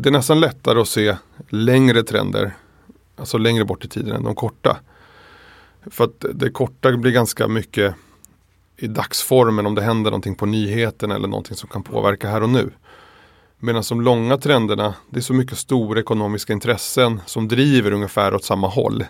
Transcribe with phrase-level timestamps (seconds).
[0.00, 1.16] det är nästan lättare att se
[1.48, 2.52] längre trender,
[3.16, 4.76] alltså längre bort i tiden än de korta.
[5.90, 7.94] För att det korta blir ganska mycket
[8.76, 12.48] i dagsformen om det händer någonting på nyheten eller någonting som kan påverka här och
[12.48, 12.70] nu.
[13.58, 18.44] Medan de långa trenderna, det är så mycket stora ekonomiska intressen som driver ungefär åt
[18.44, 19.04] samma håll.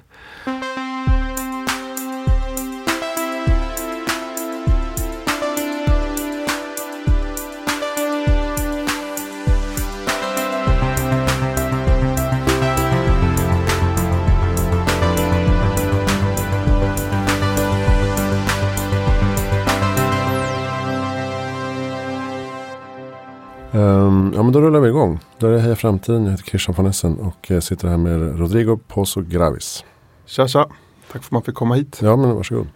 [25.51, 26.25] Det Heja Framtiden.
[26.25, 29.85] Jag heter Christian von Essen och jag sitter här med Rodrigo Pozo Gravis.
[30.27, 30.65] Tja tja,
[31.13, 31.99] tack för att man fick komma hit.
[32.03, 32.67] Ja men varsågod.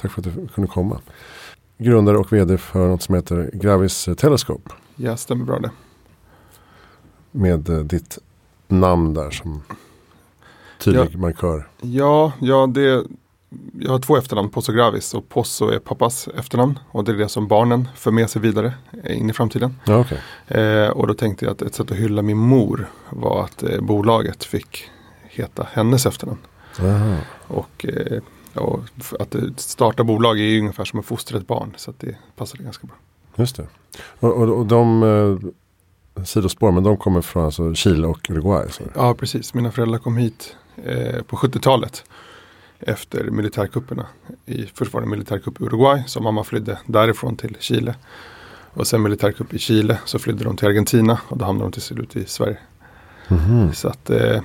[0.00, 1.00] Tack för att du kunde komma.
[1.78, 4.70] Grundare och vd för något som heter Gravis Telescope.
[4.96, 5.70] Ja, stämmer bra det.
[7.30, 8.18] Med uh, ditt
[8.68, 9.62] namn där som
[10.78, 11.18] tydlig Ja.
[11.18, 11.68] markör.
[11.80, 13.04] Ja, ja det,
[13.80, 16.78] jag har två efternamn, Posso Gravis och Posso är pappas efternamn.
[16.90, 18.72] Och det är det som barnen för med sig vidare
[19.08, 19.78] in i framtiden.
[19.84, 20.18] Ja, okej.
[20.46, 23.80] Eh, och då tänkte jag att ett sätt att hylla min mor var att eh,
[23.80, 24.90] bolaget fick
[25.22, 26.40] heta hennes efternamn.
[26.80, 27.16] Aha.
[27.46, 28.22] Och, eh,
[28.54, 28.80] och
[29.20, 31.74] att eh, starta bolag är ju ungefär som att fostra ett barn.
[31.76, 32.96] Så det passade ganska bra.
[33.36, 33.66] Just det.
[34.20, 38.68] Och, och, och de eh, sidospår, men de kommer från alltså Chile och Uruguay.
[38.70, 38.82] Så.
[38.94, 39.54] Ja, precis.
[39.54, 42.04] Mina föräldrar kom hit eh, på 70-talet.
[42.86, 44.06] Efter militärkupperna.
[44.46, 46.02] I, först var det militärkupp i Uruguay.
[46.06, 47.94] Så mamma flydde därifrån till Chile.
[48.74, 49.98] Och sen militärkupp i Chile.
[50.04, 51.20] Så flydde de till Argentina.
[51.28, 52.58] Och då hamnade de till slut i Sverige.
[53.28, 53.72] Mhm.
[53.74, 54.40] Så att eh,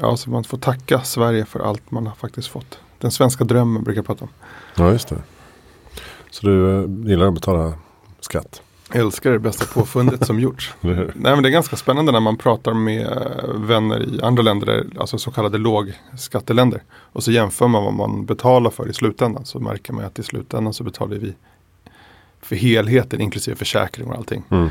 [0.00, 2.78] ja, så man får tacka Sverige för allt man har faktiskt fått.
[2.98, 4.30] Den svenska drömmen brukar jag prata om.
[4.76, 5.22] Ja, just det.
[6.30, 7.72] Så du eh, gillar att betala
[8.20, 8.62] skatt?
[8.92, 10.74] Jag älskar det bästa påfundet som gjorts.
[10.80, 15.18] Nej, men det är ganska spännande när man pratar med vänner i andra länder, alltså
[15.18, 16.82] så kallade lågskatteländer.
[16.92, 19.44] Och så jämför man vad man betalar för i slutändan.
[19.44, 21.34] Så märker man att i slutändan så betalar vi
[22.40, 24.42] för helheten inklusive försäkring och allting.
[24.48, 24.70] Mm.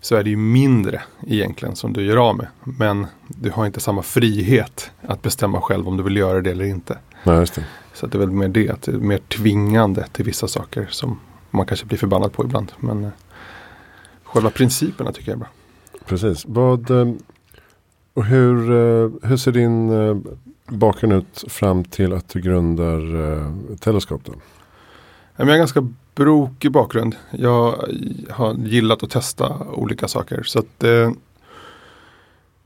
[0.00, 2.46] Så är det ju mindre egentligen som du gör av med.
[2.64, 6.64] Men du har inte samma frihet att bestämma själv om du vill göra det eller
[6.64, 6.98] inte.
[7.24, 7.64] Just det.
[7.94, 11.20] Så det är väl mer det, att det är mer tvingande till vissa saker som
[11.50, 12.72] man kanske blir förbannad på ibland.
[12.78, 13.10] Men eh,
[14.32, 15.48] själva principerna tycker jag är bra.
[16.06, 16.44] Precis.
[16.46, 17.12] Vad, eh,
[18.14, 20.16] och hur, eh, hur ser din eh,
[20.68, 24.30] bakgrund ut fram till att du grundar Telescope?
[24.30, 24.34] Då?
[25.36, 27.16] Jag har en ganska brokig bakgrund.
[27.30, 27.88] Jag
[28.30, 30.42] har gillat att testa olika saker.
[30.42, 30.84] Så att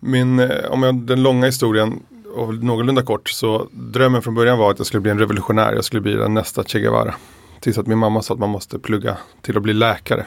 [0.00, 2.00] min, om jag, den långa historien
[2.34, 5.72] och någorlunda kort så drömmen från början var att jag skulle bli en revolutionär.
[5.72, 7.14] Jag skulle bli den nästa Che Guevara.
[7.60, 10.26] Tills att min mamma sa att man måste plugga till att bli läkare.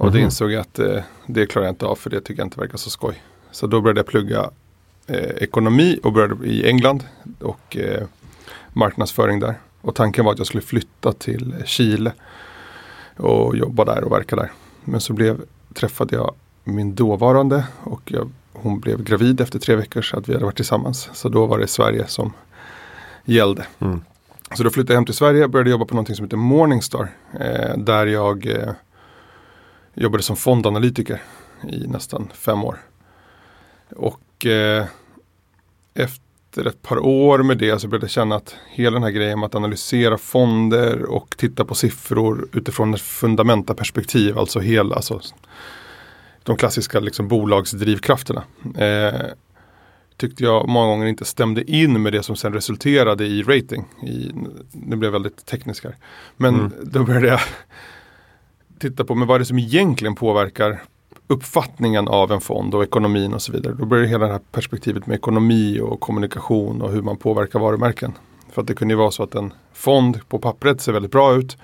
[0.00, 0.24] Och det Mhm.
[0.24, 2.78] insåg jag att eh, det klarar jag inte av för det tycker jag inte verkar
[2.78, 3.22] så skoj.
[3.50, 4.50] Så då började jag plugga
[5.06, 7.04] eh, ekonomi och började i England
[7.40, 8.02] och eh,
[8.72, 9.54] marknadsföring där.
[9.80, 12.12] Och tanken var att jag skulle flytta till Chile
[13.16, 14.50] och jobba där och verka där.
[14.84, 15.40] Men så blev,
[15.74, 16.34] träffade jag
[16.64, 20.56] min dåvarande och jag, hon blev gravid efter tre veckor så att vi hade varit
[20.56, 21.10] tillsammans.
[21.12, 22.32] Så då var det Sverige som
[23.24, 23.66] gällde.
[23.78, 24.00] Mm.
[24.54, 27.08] Så då flyttade jag hem till Sverige och började jobba på någonting som heter Morningstar.
[27.40, 28.72] Eh, där jag eh,
[30.00, 31.22] jobbade som fondanalytiker
[31.68, 32.78] i nästan fem år.
[33.96, 34.84] Och eh,
[35.94, 39.40] efter ett par år med det så började jag känna att hela den här grejen
[39.40, 45.20] med att analysera fonder och titta på siffror utifrån ett fundamentaperspektiv, alltså hela, alltså
[46.42, 48.42] de klassiska liksom, bolagsdrivkrafterna.
[48.78, 49.20] Eh,
[50.16, 53.84] tyckte jag många gånger inte stämde in med det som sen resulterade i rating.
[54.02, 54.30] I,
[54.72, 55.96] nu blev jag väldigt teknisk här.
[56.36, 56.72] Men Mm.
[56.82, 57.40] då började jag
[58.80, 60.82] titta på men vad är det som egentligen påverkar
[61.26, 63.74] uppfattningen av en fond och ekonomin och så vidare.
[63.74, 67.58] Då blir det hela det här perspektivet med ekonomi och kommunikation och hur man påverkar
[67.58, 68.12] varumärken.
[68.52, 71.34] För att det kunde ju vara så att en fond på pappret ser väldigt bra
[71.34, 71.56] ut.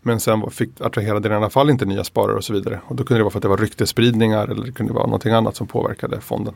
[0.00, 2.80] Men sen fick attraherade den i alla fall inte nya sparare och så vidare.
[2.84, 5.32] Och då kunde det vara för att det var ryktesspridningar eller det kunde vara någonting
[5.32, 6.54] annat som påverkade fonden.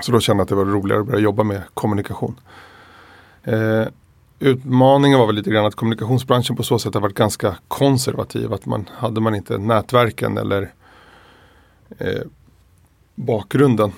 [0.00, 2.40] Så då kände jag att det var roligare att börja jobba med kommunikation.
[3.42, 3.84] Eh,
[4.40, 8.52] utmaningen var väl lite grann att kommunikationsbranschen på så sätt har varit ganska konservativ.
[8.52, 10.72] Att man hade man inte nätverken eller
[11.98, 12.22] eh,
[13.14, 13.92] bakgrunden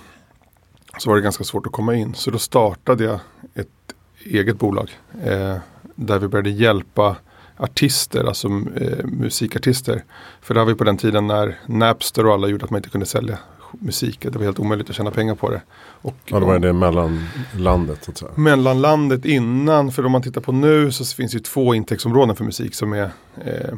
[0.99, 2.15] så var det ganska svårt att komma in.
[2.15, 3.21] Så då startade jag
[3.55, 3.95] ett
[4.25, 4.91] eget bolag
[5.25, 5.57] eh,
[5.95, 7.17] där vi började hjälpa
[7.57, 10.05] artister, alltså eh, musikartister.
[10.41, 12.91] För det var ju på den tiden när Napster och alla gjorde att man inte
[12.91, 13.39] kunde sälja
[13.81, 14.19] musik.
[14.21, 15.61] Det var helt omöjligt att tjäna pengar på det.
[16.03, 17.27] Och, Ja, då var det mellan
[17.57, 18.31] landet så att säga.
[18.35, 22.75] mellanlandet innan, för om man tittar på nu så finns det två intäktsområden för musik
[22.75, 23.11] som är
[23.45, 23.75] eh,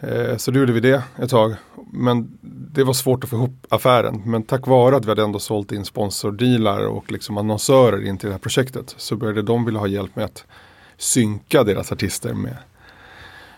[0.00, 1.54] Eh, så då gjorde vi det ett tag.
[1.92, 2.38] Men
[2.72, 4.22] det var svårt att få ihop affären.
[4.24, 8.26] Men tack vare att vi hade ändå sålt in sponsordealar och liksom annonsörer in till
[8.26, 8.94] det här projektet.
[8.96, 10.44] Så började de vilja ha hjälp med att
[10.96, 12.56] synka deras artister med,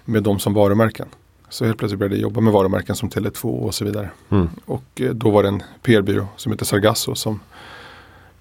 [0.04, 1.06] med dem som varumärken.
[1.48, 4.10] Så helt plötsligt började jag jobba med varumärken som Tele2 och så vidare.
[4.28, 4.48] Mm.
[4.64, 7.40] Och eh, då var det en PR-byrå som heter Sargasso som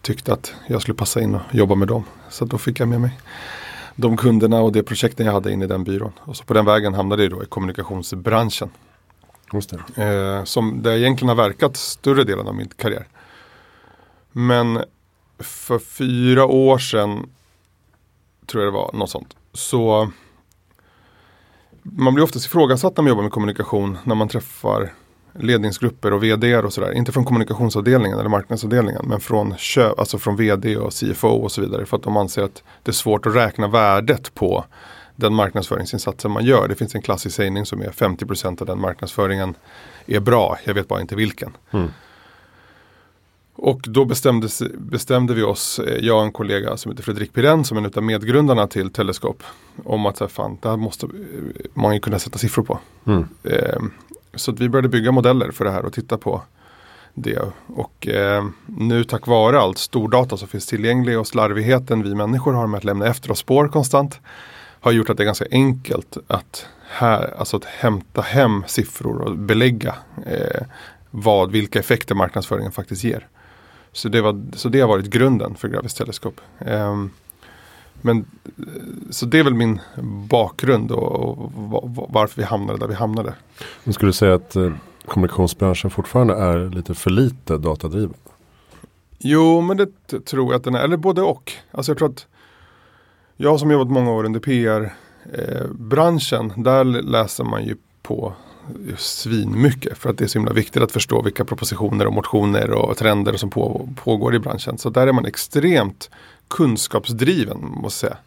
[0.02, 2.04] tyckte att jag skulle passa in och jobba med dem.
[2.30, 3.20] Så då fick jag med mig
[4.00, 6.12] de kunderna och det projekten jag hade in i den byrån.
[6.20, 8.70] Och så på den vägen hamnade jag då i kommunikationsbranschen.
[9.54, 10.04] Just det.
[10.04, 13.08] Eh, som där jag egentligen har verkat större delen av min karriär.
[14.32, 14.84] Men
[15.40, 17.30] för fyra år sedan,
[18.46, 19.36] tror jag det var, något sånt.
[19.54, 20.12] Så
[21.84, 24.94] man blir oftast ifrågasatt när man jobbar med kommunikation när man träffar
[25.40, 26.92] ledningsgrupper och vd och sådär.
[26.92, 31.62] Inte från kommunikationsavdelningen eller marknadsavdelningen men från, köp, alltså från vd och CFO och så
[31.62, 31.86] vidare.
[31.86, 34.66] För att de anser att det är svårt att räkna värdet på
[35.16, 36.68] den marknadsföringsinsatsen man gör.
[36.68, 39.56] Det finns en klassisk sägning som är 50% av den marknadsföringen
[40.06, 41.58] är bra, jag vet bara inte vilken.
[41.72, 41.88] Mm.
[43.62, 44.48] Och då bestämde,
[44.78, 47.92] bestämde vi oss, eh, jag och en kollega som heter Fredrik Piren som är en
[47.96, 49.44] av medgrundarna till Teleskop.
[49.84, 51.12] Om att fan, det här måste eh,
[51.74, 52.80] man ju kunna sätta siffror på.
[53.06, 53.28] Mm.
[53.44, 53.80] Eh,
[54.36, 56.42] så vi började bygga modeller för det här och titta på
[57.14, 57.42] det.
[57.68, 62.68] Och eh, nu tack vare allt stordata som finns tillgänglig och slarvigheten vi människor har
[62.68, 64.20] med att lämna efter oss spår konstant
[64.82, 69.38] har gjort att det är ganska enkelt att, här, alltså att hämta hem siffror och
[69.38, 69.96] belägga
[70.26, 70.62] eh,
[71.12, 73.28] vad, vilka effekter marknadsföringen faktiskt ger.
[73.92, 76.42] Så det, var, så det har varit grunden för Gravis Teleskop.
[76.60, 77.06] Eh,
[78.02, 78.26] men,
[79.10, 79.80] så det är väl min
[80.30, 81.50] bakgrund och, och
[82.10, 83.34] varför vi hamnade där vi hamnade.
[83.84, 84.72] Men skulle du säga att eh,
[85.06, 88.14] kommunikationsbranschen fortfarande är lite för lite datadriven?
[89.20, 89.88] Jo, men det
[90.26, 90.80] tror jag att den är.
[90.80, 91.52] Eller både och.
[91.72, 92.28] Alltså jag tror att
[93.38, 98.34] jag som jobbat många år under PR-branschen, eh, där läser man ju på
[98.98, 102.98] svinmycket för att det är så himla viktigt att förstå vilka propositioner och motioner och
[102.98, 104.78] trender som på, pågår i branschen.
[104.78, 106.10] Så där är man extremt
[106.50, 108.18] kunskapsdriven måste jag säga.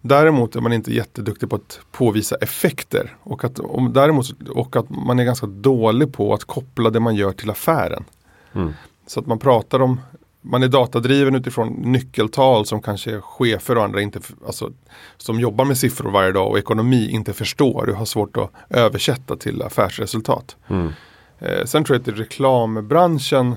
[0.00, 4.90] Däremot är man inte jätteduktig på att påvisa effekter och att, om, däremot, och att
[4.90, 8.04] man är ganska dålig på att koppla det man gör till affären.
[8.52, 8.72] Mm.
[9.06, 10.00] Så att man pratar om
[10.40, 14.72] man är datadriven utifrån nyckeltal som kanske chefer och andra inte, alltså,
[15.16, 19.36] som jobbar med siffror varje dag och ekonomi inte förstår och har svårt att översätta
[19.36, 20.56] till affärsresultat.
[20.68, 20.92] Mm.
[21.38, 23.56] Eh, sen tror jag att i reklambranschen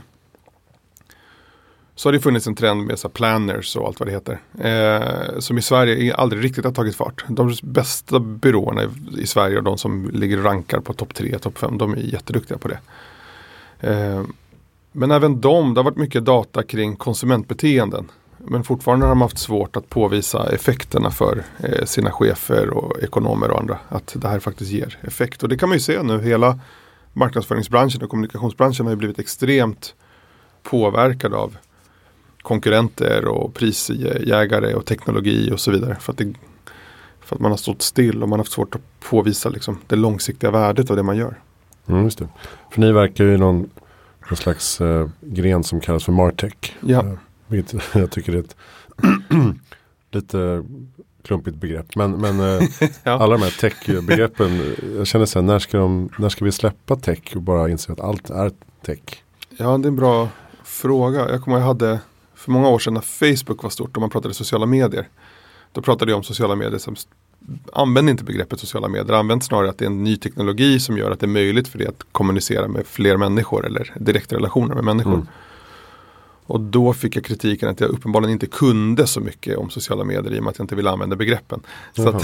[1.95, 4.39] så har det funnits en trend med så planners och allt vad det heter.
[4.59, 7.25] Eh, som i Sverige aldrig riktigt har tagit fart.
[7.27, 8.88] De bästa byråerna i,
[9.21, 11.97] i Sverige och de som ligger och rankar på topp 3, topp 5, de är
[11.97, 12.80] jätteduktiga på det.
[13.80, 14.23] Eh,
[14.92, 18.11] men även de, det har varit mycket data kring konsumentbeteenden.
[18.37, 23.52] Men fortfarande har de haft svårt att påvisa effekterna för eh, sina chefer och ekonomer
[23.52, 23.78] och andra.
[23.90, 25.44] Att det här faktiskt ger effekt.
[25.44, 26.21] Och det kan man ju se nu.
[26.21, 26.59] Hela
[27.14, 29.95] marknadsföringsbranschen och kommunikationsbranschen har ju blivit extremt
[30.64, 31.57] påverkad av
[32.45, 35.97] konkurrenter och prisjägare och teknologi och så vidare.
[35.99, 36.33] För att, det,
[37.21, 39.95] för att man har stått still och man har haft svårt att påvisa liksom, det
[39.95, 41.40] långsiktiga värdet av det man gör.
[41.87, 42.28] Mm, just det.
[42.71, 43.69] För ni verkar ju i någon,
[44.30, 46.75] någon slags eh, gren som kallas för Martech.
[46.80, 46.99] Ja.
[46.99, 47.14] Eh,
[47.47, 48.56] vilket jag tycker är ett
[50.11, 50.64] lite
[51.23, 51.95] klumpigt begrepp.
[51.95, 52.68] Men, men eh,
[53.04, 53.11] ja.
[53.11, 54.75] alla de här tech-begreppen.
[54.97, 57.92] Jag känner så här, när ska, de, när ska vi släppa tech och bara inse
[57.92, 58.52] att allt är
[58.85, 59.23] tech?
[59.57, 60.30] Ja, det är en bra
[60.64, 61.30] fråga.
[61.30, 61.99] Jag kommer jag hade
[62.45, 65.09] för många år sedan när Facebook var stort och man pratade sociala medier.
[65.71, 66.95] Då pratade jag om sociala medier som
[67.73, 69.16] använder inte begreppet sociala medier.
[69.16, 71.78] Använd snarare att det är en ny teknologi som gör att det är möjligt för
[71.78, 75.14] dig att kommunicera med fler människor eller direktrelationer med människor.
[75.14, 75.28] Mm.
[76.47, 80.33] Och då fick jag kritiken att jag uppenbarligen inte kunde så mycket om sociala medier
[80.33, 81.61] i och med att jag inte ville använda begreppen.
[81.94, 82.23] Så, att,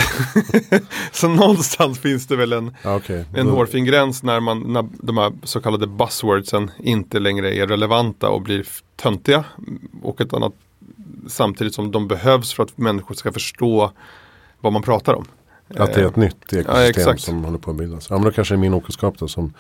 [1.12, 3.24] så någonstans finns det väl en, okay.
[3.36, 8.30] en hårfin gräns när, man, när de här så kallade buzzwordsen inte längre är relevanta
[8.30, 9.44] och blir töntiga.
[10.02, 10.54] Och ett annat,
[11.28, 13.92] samtidigt som de behövs för att människor ska förstå
[14.60, 15.26] vad man pratar om.
[15.78, 18.08] Att det är ett nytt ekosystem ja, som håller på att bildas.
[18.10, 19.54] Ja men då kanske det är min okunskap då som,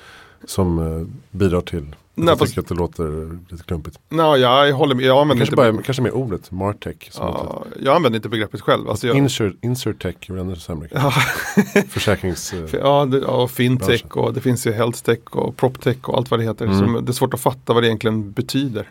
[0.45, 3.99] som uh, bidrar till Nej, jag fast, tycker att det låter lite klumpigt.
[4.09, 5.05] Nej, jag håller med.
[5.05, 6.95] Jag använder kanske, inte bara, kanske med ordet, Martech.
[7.17, 8.89] Ja, jag använder inte begreppet själv.
[8.89, 10.87] Alltså jag, insert, insurtech är ännu sämre.
[10.91, 11.11] Ja.
[11.89, 12.53] Försäkrings...
[12.81, 16.43] ja, det, och fintech och det finns ju healthtech och proptech och allt vad det
[16.43, 16.65] heter.
[16.65, 17.05] Mm.
[17.05, 18.87] det är svårt att fatta vad det egentligen betyder.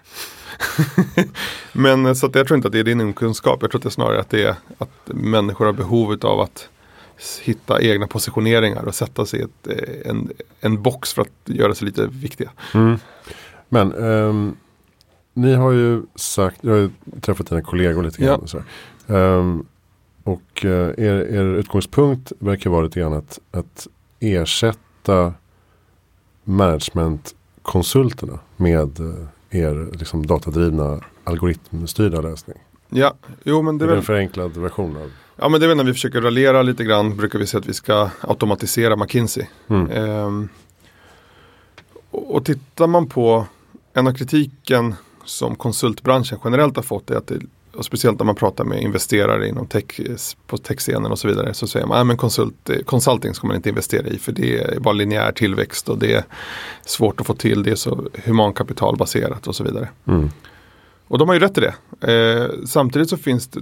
[1.73, 3.59] Men så att jag tror inte att det är din okunskap.
[3.63, 6.69] Jag tror att det är snarare att det är att människor har behov av att
[7.43, 11.75] hitta egna positioneringar och sätta sig i ett, eh, en, en box för att göra
[11.75, 12.51] sig lite viktiga.
[12.75, 12.99] Mm.
[13.69, 14.57] Men um,
[15.35, 18.47] ni har ju sagt, jag har ju träffat dina kollegor lite grann.
[18.53, 18.59] Ja.
[19.07, 19.67] Och, um,
[20.25, 23.87] och uh, er, er utgångspunkt verkar vara lite grann att, att
[24.21, 25.35] ersätta
[26.45, 32.57] managementkonsulterna med uh, er liksom, datadrivna algoritmstyrda lösning.
[32.89, 33.97] Ja, jo men det är väl...
[33.97, 35.11] en förenklad version av
[35.43, 37.75] Ja men det är när vi försöker raljera lite grann brukar vi säga att vi
[37.75, 39.47] ska automatisera McKinsey.
[39.69, 39.91] Mm.
[39.91, 40.49] Ehm,
[42.11, 43.47] och, och tittar man på
[43.95, 44.95] en av kritiken
[45.25, 47.41] som konsultbranschen generellt har fått är att det,
[47.73, 50.01] och speciellt när man pratar med investerare inom tech,
[50.47, 54.07] på techscenen och så vidare så säger man att konsult, consulting ska man inte investera
[54.07, 56.25] i för det är bara linjär tillväxt och det är
[56.85, 59.89] svårt att få till, det är så humankapitalbaserat och så vidare.
[60.07, 60.31] Mm.
[61.11, 61.75] Och de har ju rätt i det.
[62.13, 63.61] Eh, samtidigt så finns det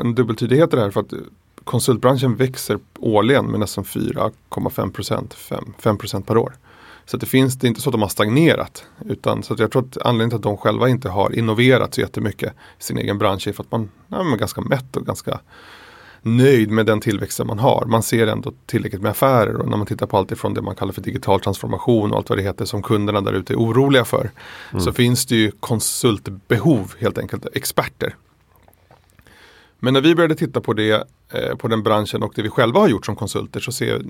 [0.00, 1.12] en dubbeltydighet i det här för att
[1.64, 5.34] konsultbranschen växer årligen med nästan 4,5 procent,
[5.78, 6.52] 5, procent per år.
[7.04, 8.84] Så det finns, det är inte så att de har stagnerat.
[9.04, 12.00] Utan så att jag tror att anledningen till att de själva inte har innoverat så
[12.00, 15.06] jättemycket i sin egen bransch är för att man, ja, man är ganska mätt och
[15.06, 15.40] ganska
[16.26, 17.84] nöjd med den tillväxten man har.
[17.86, 20.74] Man ser ändå tillräckligt med affärer och när man tittar på allt ifrån det man
[20.74, 24.04] kallar för digital transformation och allt vad det heter som kunderna där ute är oroliga
[24.04, 24.30] för.
[24.70, 24.80] Mm.
[24.80, 28.16] Så finns det ju konsultbehov helt enkelt, experter.
[29.78, 32.80] Men när vi började titta på det, eh, på den branschen och det vi själva
[32.80, 34.02] har gjort som konsulter så ser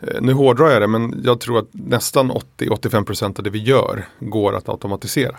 [0.00, 4.08] eh, nu hårdrar jag det men jag tror att nästan 80-85% av det vi gör
[4.20, 5.36] går att automatisera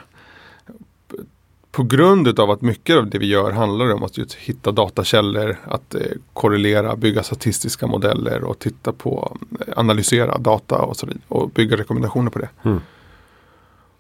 [1.72, 5.58] på grund av att mycket av det vi gör handlar om att just hitta datakällor,
[5.66, 6.02] att eh,
[6.34, 11.78] korrelera, bygga statistiska modeller och titta på, eh, analysera data och, så vidare, och bygga
[11.78, 12.50] rekommendationer på det.
[12.64, 12.82] Mm.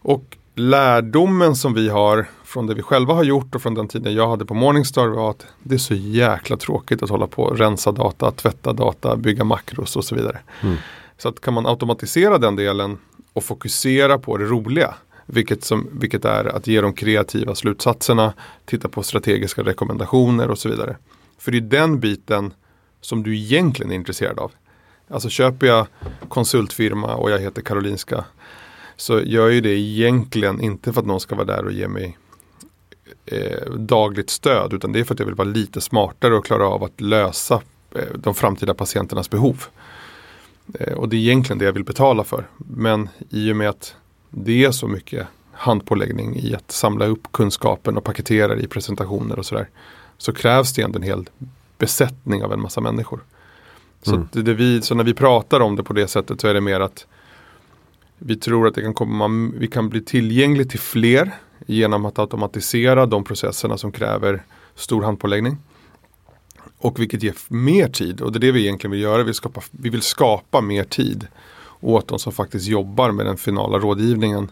[0.01, 4.13] Och lärdomen som vi har från det vi själva har gjort och från den tiden
[4.13, 7.57] jag hade på Morningstar var att det är så jäkla tråkigt att hålla på och
[7.57, 10.39] rensa data, tvätta data, bygga makros och så vidare.
[10.61, 10.75] Mm.
[11.17, 12.97] Så att kan man automatisera den delen
[13.33, 14.93] och fokusera på det roliga
[15.31, 18.33] vilket, som, vilket är att ge de kreativa slutsatserna,
[18.65, 20.97] titta på strategiska rekommendationer och så vidare.
[21.37, 22.53] För det är den biten
[23.01, 24.51] som du egentligen är intresserad av.
[25.07, 25.87] Alltså köper jag
[26.29, 28.25] konsultfirma och jag heter Karolinska
[28.95, 32.17] så gör jag det egentligen inte för att någon ska vara där och ge mig
[33.25, 36.67] eh, dagligt stöd utan det är för att jag vill vara lite smartare och klara
[36.67, 37.61] av att lösa
[37.95, 39.63] eh, de framtida patienternas behov.
[40.79, 42.47] Eh, och det är egentligen det jag vill betala för.
[42.57, 43.95] Men i och med att
[44.29, 49.39] det är så mycket handpåläggning i att samla upp kunskapen och paketera det i presentationer
[49.39, 49.69] och sådär.
[50.17, 51.29] Så krävs det ändå en hel
[51.77, 53.19] besättning av en massa människor.
[54.01, 54.27] Så, mm.
[54.31, 56.61] det, det vi, så när vi pratar om det på det sättet så är det
[56.61, 57.05] mer att
[58.17, 61.31] vi tror att det kan komma, vi kan bli tillgänglig till fler
[61.65, 64.43] genom att automatisera de processerna som kräver
[64.75, 65.57] stor handpåläggning.
[66.77, 69.23] Och vilket ger mer tid och det är det vi egentligen vill göra.
[69.23, 71.27] Vi, skapa, vi vill skapa mer tid
[71.81, 74.51] åt de som faktiskt jobbar med den finala rådgivningen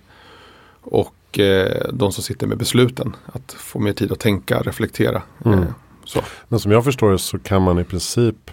[0.81, 3.15] och eh, de som sitter med besluten.
[3.25, 5.21] Att få mer tid att tänka, reflektera.
[5.45, 5.59] Mm.
[5.59, 6.23] Eh.
[6.47, 8.51] Men som jag förstår det så kan man i princip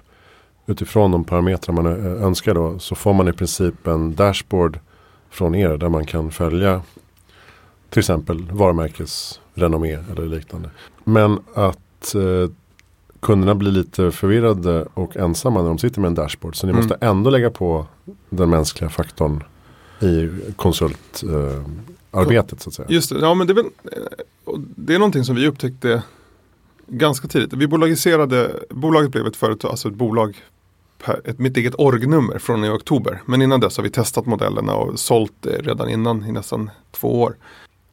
[0.66, 4.78] utifrån de parametrar man eh, önskar då så får man i princip en dashboard
[5.30, 6.82] från er där man kan följa
[7.90, 10.70] till exempel varumärkesrenommé eller liknande.
[11.04, 12.50] Men att eh,
[13.24, 16.56] kunderna blir lite förvirrade och ensamma när de sitter med en dashboard.
[16.56, 16.84] Så ni mm.
[16.84, 17.86] måste ändå lägga på
[18.30, 19.44] den mänskliga faktorn
[20.00, 22.88] i konsultarbetet eh, så att säga.
[22.90, 24.02] Just det, ja men det är, väl, eh,
[24.76, 26.02] det är någonting som vi upptäckte
[26.86, 27.52] ganska tidigt.
[27.52, 30.36] Vi bolagiserade, bolaget blev ett företag, alltså ett bolag
[31.24, 33.22] ett, mitt eget orgnummer från i oktober.
[33.26, 37.22] Men innan dess har vi testat modellerna och sålt det redan innan i nästan två
[37.22, 37.36] år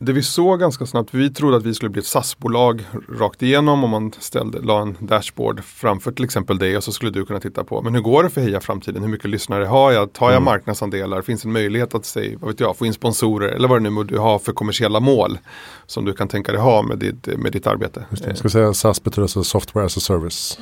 [0.04, 3.84] det vi såg ganska snabbt, vi trodde att vi skulle bli ett SAS-bolag rakt igenom
[3.84, 7.40] om man ställde, la en dashboard framför till exempel dig och så skulle du kunna
[7.40, 9.02] titta på, men hur går det för Heja Framtiden?
[9.02, 10.14] Hur mycket lyssnare har jag?
[10.14, 10.44] Tar jag mm.
[10.44, 11.22] marknadsandelar?
[11.22, 13.90] Finns det en möjlighet att säg, vad vet jag, få in sponsorer eller vad det
[13.90, 15.38] nu du har för kommersiella mål
[15.86, 18.06] som du kan tänka dig ha med ditt, med ditt arbete?
[18.26, 20.60] Jag ska säga SAS betyder alltså software as a service.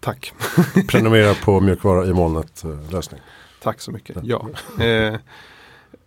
[0.00, 0.32] Tack.
[0.88, 3.20] Prenumerera på mjukvara i molnet eh, lösning.
[3.62, 4.48] Tack så mycket, ja.
[4.84, 5.14] Eh,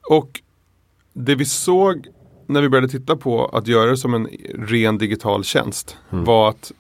[0.10, 0.42] och
[1.14, 2.08] det vi såg
[2.52, 6.26] när vi började titta på att göra det som en ren digital tjänst mm.
[6.26, 6.72] var att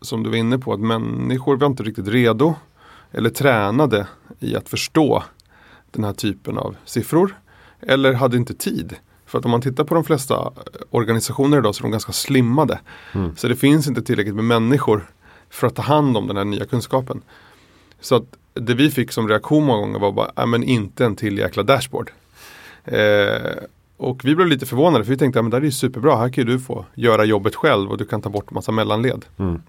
[0.00, 2.54] som du var inne på att människor var inte riktigt redo
[3.12, 4.06] eller tränade
[4.40, 5.22] i att förstå
[5.90, 7.38] den här typen av siffror.
[7.80, 8.94] Eller hade inte tid.
[9.26, 10.52] För att om man tittar på de flesta
[10.90, 12.80] organisationer idag så är de ganska slimmade.
[13.12, 13.36] Mm.
[13.36, 15.10] Så det finns inte tillräckligt med människor
[15.50, 17.22] för att ta hand om den här nya kunskapen.
[18.00, 21.16] Så att det vi fick som reaktion många gånger var bara, äh, men inte en
[21.16, 22.10] till jäkla dashboard.
[22.84, 23.52] Eh,
[23.96, 26.46] och vi blev lite förvånade för vi tänkte att det här är superbra, här kan
[26.46, 29.24] du få göra jobbet själv och du kan ta bort massa mellanled.
[29.36, 29.60] Mm.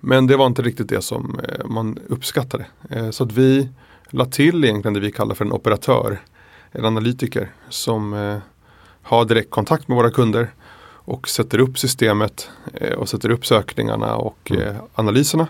[0.00, 2.66] Men det var inte riktigt det som eh, man uppskattade.
[2.90, 3.68] Eh, så att vi
[4.10, 6.20] la till egentligen det vi kallar för en operatör,
[6.72, 8.38] en analytiker som eh,
[9.02, 10.50] har direktkontakt med våra kunder
[11.04, 12.50] och sätter upp systemet
[12.96, 14.76] och sätter upp sökningarna och mm.
[14.94, 15.46] Analyserna.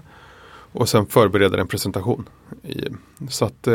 [0.73, 2.29] Och sen förbereder en presentation.
[3.29, 3.69] Så att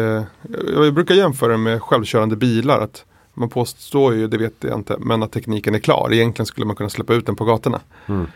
[0.73, 2.81] jag brukar jämföra med självkörande bilar.
[2.81, 3.05] att
[3.37, 6.13] Man påstår ju, det vet jag inte, men att tekniken är klar.
[6.13, 7.81] Egentligen skulle man kunna släppa ut den på gatorna.
[8.05, 8.27] Mm.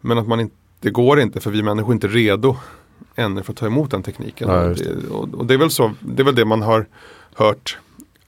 [0.00, 2.56] Men att man inte, det går inte för vi människor är inte redo
[3.16, 4.48] ännu för att ta emot den tekniken.
[4.48, 5.08] Ja, det.
[5.10, 6.86] Och, och, det, är väl så, det är väl det man har
[7.34, 7.78] hört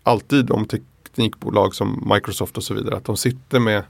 [0.02, 2.96] alltid om teknikbolag som Microsoft och så vidare.
[2.96, 3.82] Att de sitter med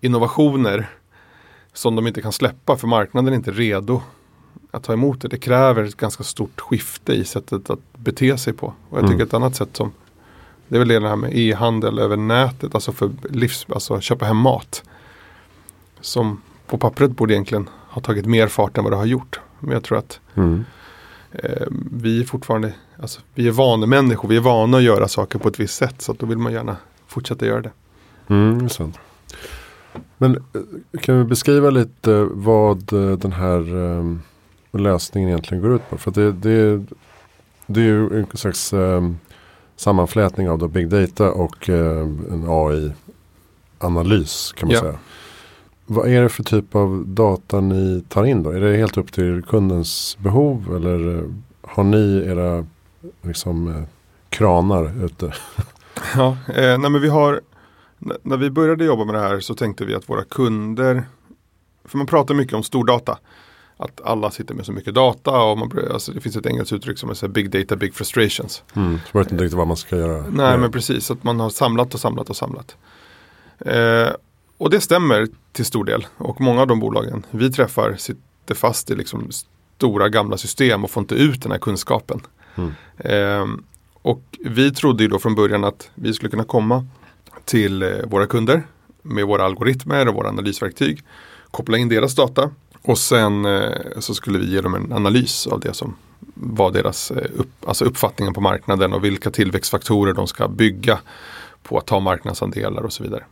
[0.00, 0.90] innovationer
[1.72, 4.02] som de inte kan släppa för marknaden är inte redo
[4.70, 5.28] att ta emot det.
[5.28, 8.66] Det kräver ett ganska stort skifte i sättet att bete sig på.
[8.88, 9.26] Och jag tycker mm.
[9.26, 9.92] ett annat sätt som
[10.68, 14.36] det är väl det här med e-handel över nätet, alltså för livs, alltså köpa hem
[14.36, 14.82] mat.
[16.00, 19.40] Som på pappret borde egentligen ha tagit mer fart än vad det har gjort.
[19.60, 20.64] Men jag tror att mm.
[21.32, 25.48] eh, vi är fortfarande, alltså, vi är vanemänniskor, vi är vana att göra saker på
[25.48, 26.02] ett visst sätt.
[26.02, 27.72] Så då vill man gärna fortsätta göra det.
[28.28, 28.98] Mm, sant.
[30.18, 34.22] Men eh, kan vi beskriva lite vad eh, den här um,
[34.72, 35.98] lösningen egentligen går ut på?
[35.98, 36.84] För det, det,
[37.66, 39.18] det är ju en slags um,
[39.76, 44.80] sammanflätning av då big data och um, en AI-analys kan man ja.
[44.80, 44.98] säga.
[45.86, 48.50] Vad är det för typ av data ni tar in då?
[48.50, 51.30] Är det helt upp till kundens behov eller
[51.62, 52.66] har ni era
[53.22, 53.86] liksom,
[54.28, 55.32] kranar ute?
[56.16, 57.40] Ja, eh, nej men vi har
[57.98, 61.02] när vi började jobba med det här så tänkte vi att våra kunder,
[61.84, 63.18] för man pratar mycket om stordata,
[63.76, 66.98] att alla sitter med så mycket data och man, alltså det finns ett engelskt uttryck
[66.98, 68.62] som är big data, big frustrations.
[68.74, 70.24] Mm, så vet inte riktigt vad man ska göra.
[70.30, 72.76] Nej men precis, att man har samlat och samlat och samlat.
[73.58, 74.08] Eh,
[74.58, 78.90] och det stämmer till stor del och många av de bolagen vi träffar sitter fast
[78.90, 79.30] i liksom
[79.76, 82.20] stora gamla system och får inte ut den här kunskapen.
[82.54, 82.72] Mm.
[82.98, 83.46] Eh,
[84.02, 86.86] och vi trodde ju då från början att vi skulle kunna komma
[87.44, 88.62] till eh, våra kunder
[89.02, 91.02] med våra algoritmer och våra analysverktyg.
[91.50, 92.50] Koppla in deras data
[92.86, 95.96] och sen eh, så skulle vi ge dem en analys av det som
[96.34, 100.98] var deras eh, upp, alltså uppfattningen på marknaden och vilka tillväxtfaktorer de ska bygga
[101.62, 103.24] på att ta marknadsandelar och så vidare.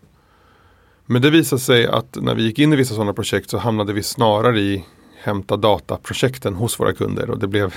[1.07, 3.93] Men det visade sig att när vi gick in i vissa sådana projekt så hamnade
[3.93, 4.85] vi snarare i
[5.23, 7.75] hämta data-projekten hos våra kunder och det blev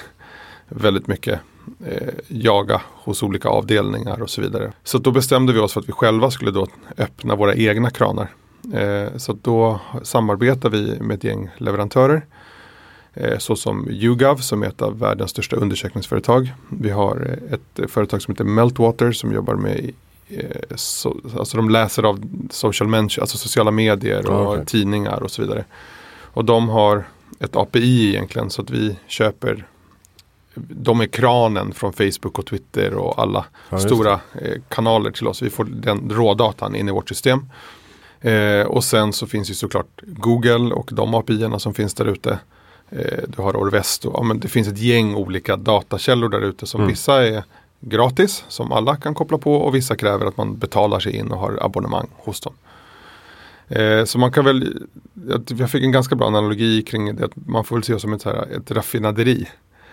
[0.69, 1.39] väldigt mycket
[1.85, 4.71] eh, jaga hos olika avdelningar och så vidare.
[4.83, 8.29] Så då bestämde vi oss för att vi själva skulle då öppna våra egna kranar.
[8.73, 12.25] Eh, så då samarbetar vi med ett gäng leverantörer.
[13.13, 16.53] Eh, såsom YouGov som är ett av världens största undersökningsföretag.
[16.69, 19.91] Vi har ett företag som heter Meltwater som jobbar med
[20.29, 24.65] eh, so, alltså de läser av social mention, alltså sociala medier och okay.
[24.65, 25.65] tidningar och så vidare.
[26.21, 27.07] Och de har
[27.39, 29.67] ett API egentligen så att vi köper
[30.59, 35.41] de är kranen från Facebook och Twitter och alla ja, stora eh, kanaler till oss.
[35.41, 37.45] Vi får den rådatan in i vårt system.
[38.21, 42.39] Eh, och sen så finns ju såklart Google och de api som finns där ute.
[42.89, 46.67] Eh, du har Orvest och ja, men det finns ett gäng olika datakällor där ute
[46.67, 46.89] som mm.
[46.91, 47.43] vissa är
[47.79, 51.39] gratis som alla kan koppla på och vissa kräver att man betalar sig in och
[51.39, 52.53] har abonnemang hos dem.
[53.67, 54.87] Eh, så man kan väl,
[55.57, 58.13] jag fick en ganska bra analogi kring det, att man får väl se det som
[58.13, 59.47] ett, här, ett raffinaderi.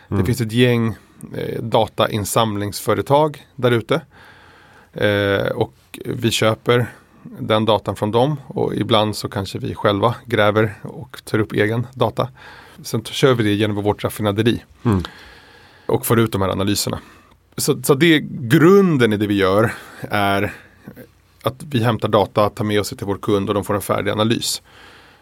[0.08, 0.20] Mm.
[0.20, 0.96] Det finns ett gäng
[1.36, 4.00] eh, datainsamlingsföretag där ute.
[4.92, 6.92] Eh, och vi köper
[7.38, 11.86] den datan från dem och ibland så kanske vi själva gräver och tar upp egen
[11.94, 12.28] data.
[12.82, 15.02] Sen kör vi det genom vårt raffinaderi mm.
[15.86, 16.98] och får ut de här analyserna.
[17.56, 19.72] Så, så det grunden i det vi gör
[20.10, 20.52] är
[21.42, 23.80] att vi hämtar data, tar med oss det till vår kund och de får en
[23.80, 24.62] färdig analys.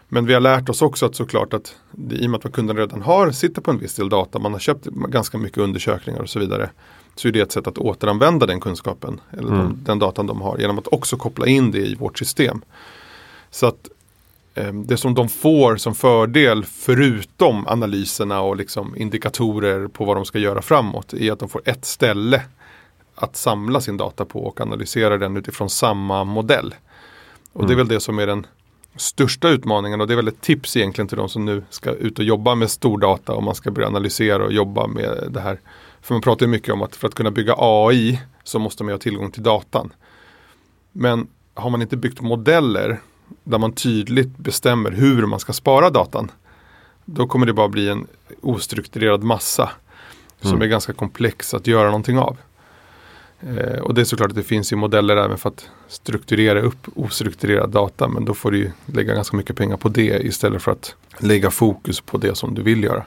[0.07, 2.77] Men vi har lärt oss också att såklart att det, i och med att kunden
[2.77, 6.29] redan har, sitter på en viss del data, man har köpt ganska mycket undersökningar och
[6.29, 6.69] så vidare.
[7.15, 9.59] Så är det ett sätt att återanvända den kunskapen, eller mm.
[9.59, 12.61] de, den datan de har, genom att också koppla in det i vårt system.
[13.51, 13.89] Så att
[14.53, 20.25] eh, det som de får som fördel, förutom analyserna och liksom indikatorer på vad de
[20.25, 22.41] ska göra framåt, är att de får ett ställe
[23.15, 26.75] att samla sin data på och analysera den utifrån samma modell.
[27.53, 27.67] Och mm.
[27.67, 27.87] det är mm.
[27.87, 28.47] väl det som är den
[28.95, 32.19] största utmaningen och det är väl ett tips egentligen till de som nu ska ut
[32.19, 35.59] och jobba med stordata och man ska börja analysera och jobba med det här.
[36.03, 38.93] För man pratar ju mycket om att för att kunna bygga AI så måste man
[38.93, 39.93] ha tillgång till datan.
[40.91, 42.99] Men har man inte byggt modeller
[43.43, 46.31] där man tydligt bestämmer hur man ska spara datan.
[47.05, 48.07] Då kommer det bara bli en
[48.41, 49.71] ostrukturerad massa
[50.41, 50.61] som mm.
[50.61, 52.37] är ganska komplex att göra någonting av.
[53.39, 56.87] Eh, och det är såklart att det finns ju modeller även för att strukturera upp
[56.95, 58.07] ostrukturerad data.
[58.07, 62.01] Men då får du lägga ganska mycket pengar på det istället för att lägga fokus
[62.01, 63.05] på det som du vill göra.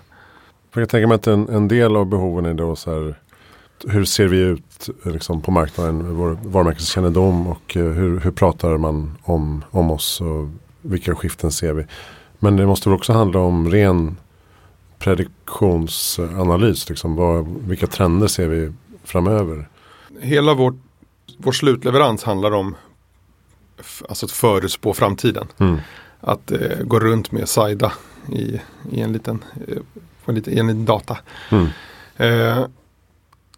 [0.72, 3.14] Jag kan tänka mig att en, en del av behoven är då så här
[3.86, 9.18] hur ser vi ut liksom, på marknaden, vår varumärkeskännedom och uh, hur, hur pratar man
[9.22, 10.48] om, om oss och
[10.82, 11.86] vilka skiften ser vi.
[12.38, 14.16] Men det måste väl också handla om ren
[14.98, 18.72] prediktionsanalys, liksom, vad, vilka trender ser vi
[19.04, 19.68] framöver?
[20.20, 20.74] hela vår,
[21.36, 22.74] vår slutleverans handlar om
[24.08, 25.46] alltså att förutspå framtiden.
[25.58, 25.78] Mm.
[26.20, 27.92] Att eh, gå runt med Saida
[28.32, 28.60] i,
[28.92, 29.82] i en liten, eh,
[30.32, 31.18] en liten, i en liten data.
[31.50, 31.68] Mm.
[32.16, 32.66] Eh,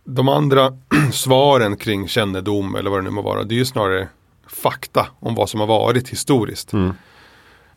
[0.04, 0.72] de andra
[1.12, 4.09] svaren kring kännedom eller vad det nu må vara, det är ju snarare
[4.46, 6.72] fakta om vad som har varit historiskt.
[6.72, 6.92] Mm.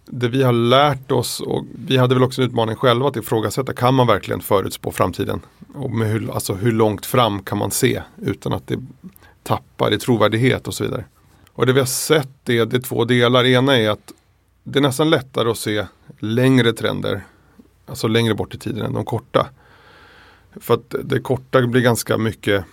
[0.06, 3.74] Det vi har lärt oss och vi hade väl också en utmaning själva att ifrågasätta,
[3.74, 5.42] kan man verkligen förutspå framtiden?
[5.74, 8.80] Och med hur, alltså hur långt fram kan man se utan att det
[9.44, 11.06] tappar i trovärdighet och så vidare.
[11.54, 13.46] Och det vi har sett är, det är två delar.
[13.46, 14.14] Ena är att
[14.64, 15.86] det är nästan lättare att se
[16.20, 17.24] längre trender,
[17.86, 19.50] alltså längre bort i tiden än de korta.
[20.56, 22.66] För att det korta blir ganska mycket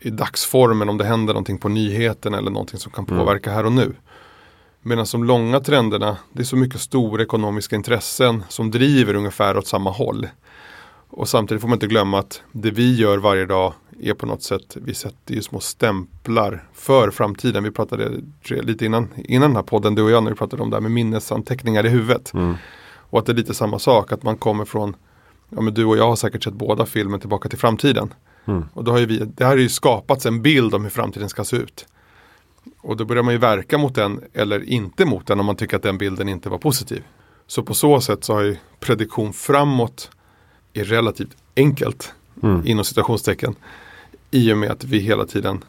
[0.00, 3.18] i dagsformen om det händer någonting på nyheten eller någonting som kan mm.
[3.18, 3.94] påverka här och nu.
[4.82, 9.66] Medan de långa trenderna, det är så mycket stora ekonomiska intressen som driver ungefär åt
[9.66, 10.28] samma håll.
[11.08, 14.42] Och samtidigt får man inte glömma att det vi gör varje dag är på något
[14.42, 17.64] sätt, vi sätter ju små stämplar för framtiden.
[17.64, 18.10] Vi pratade
[18.48, 20.80] lite innan, innan den här podden, du och jag, när vi pratade om det här
[20.80, 22.34] med minnesanteckningar i huvudet.
[22.34, 22.54] Mm.
[23.14, 24.96] Och att det är lite samma sak, att man kommer från,
[25.48, 28.14] ja men du och jag har säkert sett båda filmen Tillbaka till framtiden.
[28.44, 28.64] Mm.
[28.72, 31.28] Och då har ju vi, det här har ju skapats en bild om hur framtiden
[31.28, 31.86] ska se ut.
[32.80, 35.76] Och då börjar man ju verka mot den eller inte mot den om man tycker
[35.76, 37.02] att den bilden inte var positiv.
[37.46, 40.10] Så på så sätt så har ju prediktion framåt
[40.72, 42.62] är relativt enkelt mm.
[42.66, 43.54] inom citationstecken.
[44.30, 45.64] I och med att vi hela tiden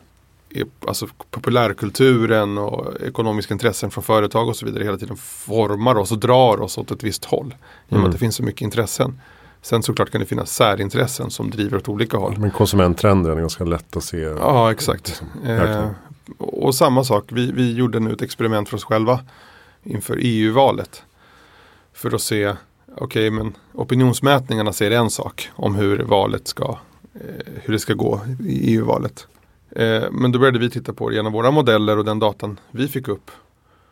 [0.87, 6.19] alltså populärkulturen och ekonomiska intressen från företag och så vidare hela tiden formar oss och
[6.19, 7.47] drar oss åt ett visst håll.
[7.47, 8.05] I och med mm.
[8.05, 9.21] att det finns så mycket intressen.
[9.61, 12.37] Sen såklart kan det finnas särintressen som driver åt olika håll.
[12.37, 14.17] Men konsumenttrenden är ganska lätt att se.
[14.19, 15.23] Ja, exakt.
[15.45, 15.87] Eh,
[16.37, 19.19] och samma sak, vi, vi gjorde nu ett experiment för oss själva
[19.83, 21.03] inför EU-valet.
[21.93, 22.57] För att se, okej
[22.95, 26.77] okay, men opinionsmätningarna säger en sak om hur valet ska,
[27.13, 29.27] eh, hur det ska gå i EU-valet.
[29.75, 32.88] Eh, men då började vi titta på det genom våra modeller och den datan vi
[32.88, 33.31] fick upp.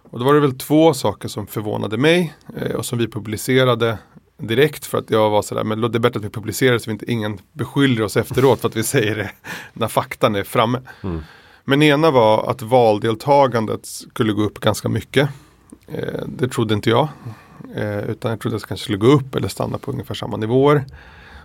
[0.10, 3.98] Och då var det väl två saker som förvånade mig eh, och som vi publicerade
[4.38, 6.93] direkt för att jag var sådär, men det är bättre att vi publicerar så att
[6.93, 9.32] inte ingen beskyller oss efteråt för att vi säger det
[9.74, 10.82] när faktan är framme.
[11.04, 11.22] Mm.
[11.65, 15.30] Men ena var att valdeltagandet skulle gå upp ganska mycket.
[15.88, 17.08] Eh, det trodde inte jag.
[18.08, 20.86] Utan jag trodde att det kanske skulle gå upp eller stanna på ungefär samma nivåer.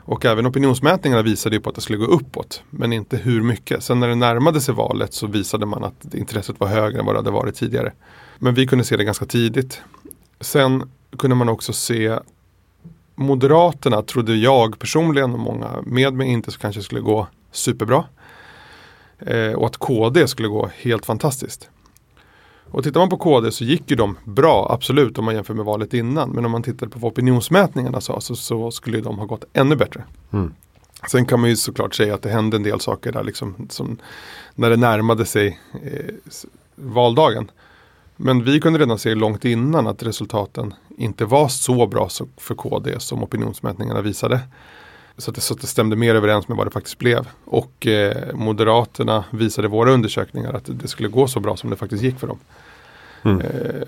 [0.08, 2.62] Och även opinionsmätningarna visade ju på att det skulle gå uppåt.
[2.70, 3.82] Men inte hur mycket.
[3.82, 7.14] Sen när det närmade sig valet så visade man att intresset var högre än vad
[7.14, 7.92] det hade varit tidigare.
[8.38, 9.80] Men vi kunde se det ganska tidigt.
[10.40, 12.18] Sen kunde man också se
[13.14, 18.04] Moderaterna trodde jag personligen och många med mig inte så kanske skulle gå superbra.
[19.18, 21.70] Eh, och att KD skulle gå helt fantastiskt.
[22.70, 25.64] Och tittar man på KD så gick ju de bra, absolut, om man jämför med
[25.64, 26.30] valet innan.
[26.30, 29.76] Men om man tittar på vad opinionsmätningarna sa så, så skulle de ha gått ännu
[29.76, 30.04] bättre.
[30.32, 30.54] Mm.
[31.10, 33.98] Sen kan man ju såklart säga att det hände en del saker där liksom, som,
[34.54, 36.14] när det närmade sig eh,
[36.74, 37.50] valdagen.
[38.16, 43.00] Men vi kunde redan se långt innan att resultaten inte var så bra för KD
[43.00, 44.40] som opinionsmätningarna visade.
[45.18, 47.28] Så att, det, så att det stämde mer överens med vad det faktiskt blev.
[47.44, 52.02] Och eh, Moderaterna visade våra undersökningar att det skulle gå så bra som det faktiskt
[52.02, 52.38] gick för dem.
[53.22, 53.40] Mm.
[53.40, 53.82] Eh,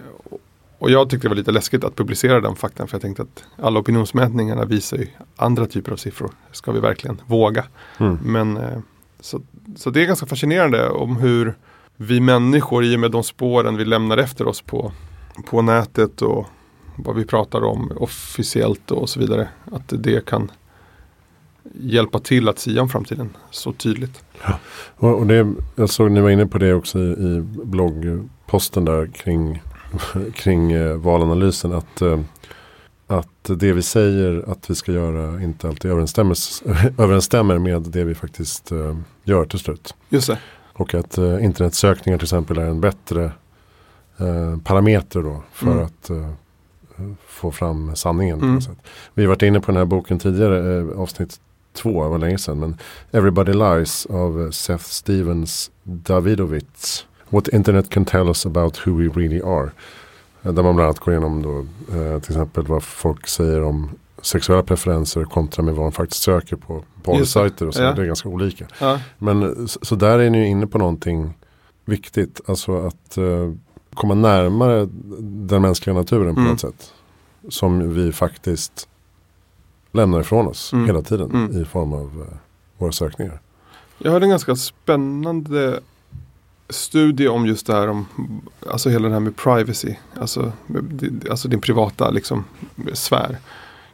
[0.79, 3.45] och jag tyckte det var lite läskigt att publicera den faktan för jag tänkte att
[3.57, 6.31] alla opinionsmätningarna visar ju andra typer av siffror.
[6.53, 7.65] Ska vi verkligen våga?
[7.99, 8.19] Mm.
[8.23, 8.79] Men eh,
[9.21, 9.41] så,
[9.77, 11.55] så det är ganska fascinerande om hur
[11.97, 14.93] vi människor i och med de spåren vi lämnar efter oss på,
[15.51, 16.47] på nätet och
[16.97, 19.49] vad vi pratar om officiellt och så vidare.
[19.73, 20.51] Att det kan
[21.75, 24.25] hjälpa till att sia om framtiden så tydligt.
[24.43, 24.59] Ja.
[24.97, 29.07] Och, och det, jag såg ni var inne på det också i, i bloggposten där
[29.07, 29.63] kring,
[30.35, 31.73] kring eh, valanalysen.
[31.73, 32.21] Att, eh,
[33.07, 36.37] att det vi säger att vi ska göra inte alltid överensstämmer,
[37.03, 39.95] överensstämmer med det vi faktiskt eh, gör till slut.
[40.09, 40.39] Just det.
[40.73, 43.33] Och att eh, internetsökningar till exempel är en bättre
[44.19, 45.85] eh, parameter då för mm.
[45.85, 46.31] att eh,
[47.27, 48.41] få fram sanningen.
[48.41, 48.61] Mm.
[49.15, 51.41] Vi har varit inne på den här boken tidigare, avsnitt
[51.73, 52.61] två, var länge sedan.
[52.61, 52.77] Men
[53.13, 57.07] Everybody Lies av Seth Stevens Davidovits.
[57.29, 59.71] What Internet can tell us about who we really are.
[60.43, 61.59] Där man bland annat går igenom då,
[61.97, 63.91] eh, till exempel vad folk säger om
[64.23, 67.83] sexuella preferenser kontra med vad de faktiskt söker på porrsajter och så.
[67.83, 67.93] Ja.
[67.93, 68.67] Det är ganska olika.
[68.81, 69.01] Ja.
[69.19, 71.35] Men så, där är ni inne på någonting
[71.85, 72.41] viktigt.
[72.47, 73.19] Alltså att
[73.95, 74.89] komma närmare
[75.21, 76.53] den mänskliga naturen på mm.
[76.53, 76.93] något sätt.
[77.49, 78.89] Som vi faktiskt
[79.93, 80.87] lämnar ifrån oss mm.
[80.87, 81.63] hela tiden mm.
[81.63, 82.27] i form av uh,
[82.79, 83.41] våra sökningar.
[83.99, 85.81] Jag hörde en ganska spännande
[86.69, 88.07] studie om just det här om
[88.71, 89.95] alltså hela det här med privacy.
[90.21, 90.53] Alltså,
[91.31, 92.45] alltså din privata liksom,
[92.93, 93.39] sfär.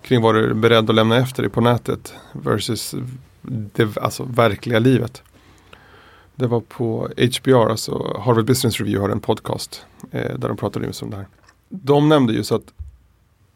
[0.03, 2.95] Kring vad du är beredd att lämna efter dig på nätet versus
[3.43, 5.23] det alltså, verkliga livet.
[6.35, 10.87] Det var på HBR, alltså Harvard Business Review har en podcast eh, där de pratade
[10.87, 11.27] just om det här.
[11.69, 12.73] De nämnde just att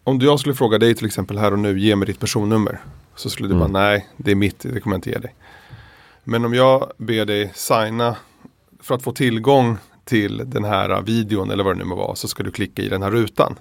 [0.05, 2.81] om jag skulle fråga dig till exempel här och nu, ge mig ditt personnummer.
[3.17, 3.73] Så skulle du mm.
[3.73, 5.35] bara, nej, det är mitt, det kommer jag inte ge dig.
[6.25, 8.17] Men om jag ber dig signa
[8.81, 12.29] för att få tillgång till den här videon eller vad det nu må vara så
[12.29, 13.59] ska du klicka i den här rutan.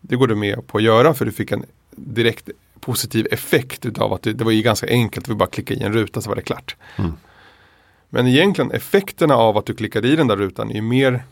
[0.00, 2.48] Det går du med på att göra för du fick en direkt
[2.80, 5.92] positiv effekt utav att det, det var ju ganska enkelt, vi bara klicka i en
[5.92, 6.76] ruta så var det klart.
[6.96, 7.12] Mm.
[8.08, 11.24] Men egentligen effekterna av att du klickade i den där rutan är mer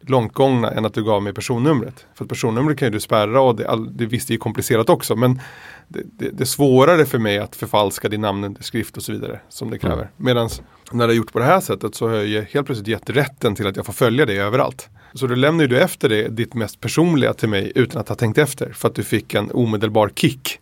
[0.00, 2.06] långt än att du gav mig personnumret.
[2.14, 5.16] För personnumret kan ju du spärra och det, all, det visst det är komplicerat också
[5.16, 5.40] men
[5.88, 9.70] det, det, det, är svårare för mig att förfalska din namnunderskrift och så vidare som
[9.70, 9.96] det kräver.
[9.96, 10.08] Mm.
[10.16, 10.48] Medan
[10.92, 13.54] när det är gjort på det här sättet så har jag helt plötsligt gett rätten
[13.54, 14.88] till att jag får följa dig överallt.
[15.14, 18.38] Så då lämnar du efter det ditt mest personliga till mig utan att ha tänkt
[18.38, 20.60] efter för att du fick en omedelbar kick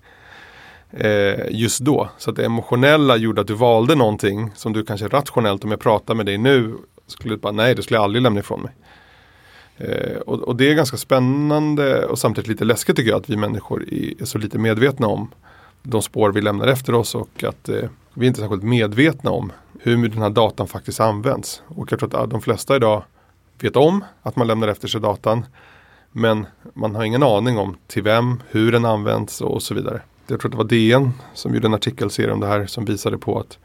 [0.91, 2.11] eh, just då.
[2.19, 5.81] Så att det emotionella gjorde att du valde någonting som du kanske rationellt om jag
[5.81, 6.75] pratar med dig nu
[7.07, 8.73] skulle du bara nej det skulle jag aldrig lämna ifrån mig.
[9.79, 13.37] Eh, och, och, det är ganska spännande och samtidigt lite läskigt tycker jag att vi
[13.37, 15.31] människor är, så lite medvetna om
[15.83, 19.53] de spår vi lämnar efter oss och att eh, vi är inte särskilt medvetna om
[19.81, 21.63] hur den här datan faktiskt används.
[21.67, 23.03] Och jag tror att de flesta idag
[23.61, 25.47] vet om att man lämnar efter sig datan.
[26.13, 30.03] Men man har ingen aning om till vem, hur den används och så vidare.
[30.27, 33.19] Jag tror att det var DN som gjorde en artikelserie om det här som visade
[33.19, 33.59] på att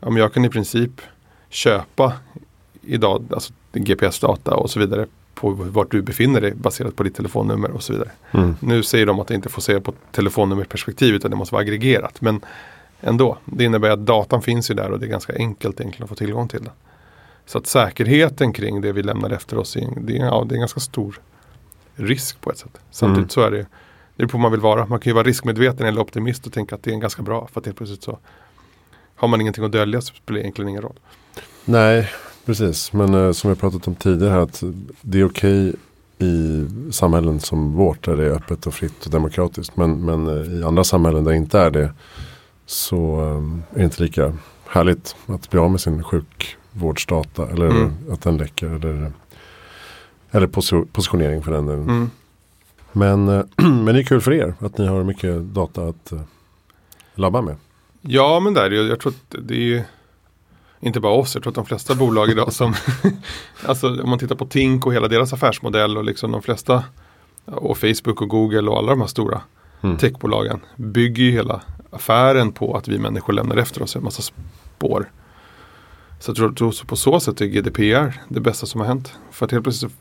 [0.00, 1.00] ja, jag kan i princip
[1.48, 2.12] köpa
[2.82, 5.06] idag alltså GPS-data och så vidare
[5.40, 8.10] på vart du befinner dig baserat på ditt telefonnummer och så vidare.
[8.32, 8.56] Mm.
[8.60, 12.20] Nu säger de att det inte får se på telefonnummerperspektiv utan det måste vara aggregerat.
[12.20, 12.40] Men
[13.00, 16.08] ändå, det innebär att datan finns ju där och det är ganska enkelt egentligen att
[16.08, 16.72] få tillgång till den.
[17.46, 20.60] Så att säkerheten kring det vi lämnar efter oss, det, är, ja, det är en
[20.60, 21.20] ganska stor
[21.94, 22.80] risk på ett sätt.
[22.90, 23.28] Samtidigt mm.
[23.28, 23.66] så är det,
[24.16, 24.86] det är på man vill vara.
[24.86, 27.48] Man kan ju vara riskmedveten eller optimist och tänka att det är ganska bra.
[27.52, 28.18] För att helt plötsligt så
[29.16, 30.98] har man ingenting att dölja så spelar det egentligen ingen roll.
[31.64, 32.10] Nej,
[32.46, 32.92] precis.
[32.92, 34.62] Men uh, som vi pratat om tidigare här att
[35.02, 35.80] det är okej okay
[36.18, 39.76] i samhällen som vårt där det är öppet och fritt och demokratiskt.
[39.76, 41.92] Men, men uh, i andra samhällen där det inte är det
[42.66, 44.32] så um, är det inte lika
[44.66, 47.92] härligt att bli av med sin sjukvårdsdata eller mm.
[48.10, 48.66] att den läcker.
[48.66, 49.12] Eller,
[50.30, 50.46] eller
[50.84, 51.82] positionering för den delen.
[51.82, 52.10] Mm.
[52.92, 56.12] Men, uh, men det är kul för er att ni har mycket data att
[57.14, 57.56] labba med.
[58.00, 59.84] Ja men där, jag, jag tror att det är
[60.80, 62.74] inte bara oss, jag tror att de flesta bolag idag som,
[63.66, 66.84] alltså om man tittar på Tink och hela deras affärsmodell och liksom de flesta
[67.44, 69.40] och Facebook och Google och alla de här stora
[69.80, 69.96] mm.
[69.96, 75.10] techbolagen bygger ju hela affären på att vi människor lämnar efter oss en massa spår.
[76.20, 79.14] Så jag tror, tror på så sätt är GDPR det bästa som har hänt.
[79.30, 79.92] För att helt plötsligt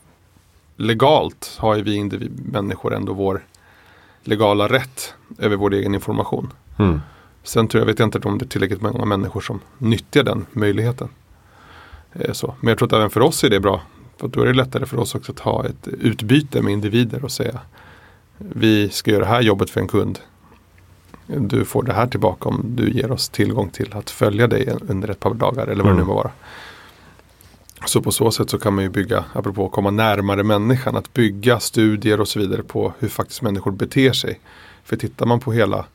[0.75, 3.43] legalt har ju vi individ, människor ändå vår
[4.23, 6.53] legala rätt över vår egen information.
[6.77, 7.01] Mm.
[7.43, 10.45] Sen tror jag, vet jag inte om det är tillräckligt många människor som nyttjar den
[10.51, 11.09] möjligheten.
[12.13, 12.55] Eh, så.
[12.59, 13.81] Men jag tror att även för oss är det bra.
[14.17, 17.31] För då är det lättare för oss också att ha ett utbyte med individer och
[17.31, 17.59] säga
[18.39, 20.19] vi ska göra det här jobbet för en kund.
[21.27, 25.09] Du får det här tillbaka om du ger oss tillgång till att följa dig under
[25.09, 25.97] ett par dagar eller vad mm.
[25.97, 26.31] det nu må vara.
[27.85, 31.13] Så på så sätt så kan man ju bygga, apropå att komma närmare människan, att
[31.13, 34.39] bygga studier och så vidare på hur faktiskt människor beter sig.
[34.83, 35.85] För tittar man på hela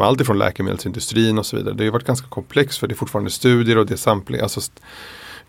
[0.00, 1.74] allt ifrån läkemedelsindustrin och så vidare.
[1.74, 4.60] Det har varit ganska komplext för det är fortfarande studier och det är sampling, alltså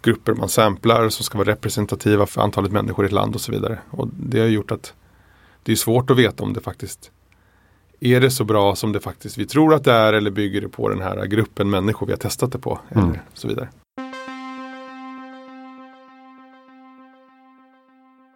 [0.02, 3.52] grupper man samplar som ska vara representativa för antalet människor i ett land och så
[3.52, 3.80] vidare.
[3.90, 4.94] Och det har gjort att
[5.64, 7.12] det är svårt att veta om det faktiskt
[8.00, 10.70] är det så bra som det faktiskt vi tror att det är eller bygger det
[10.70, 12.80] på den här gruppen människor vi har testat det på.
[12.90, 13.10] Mm.
[13.10, 13.70] Eller så vidare.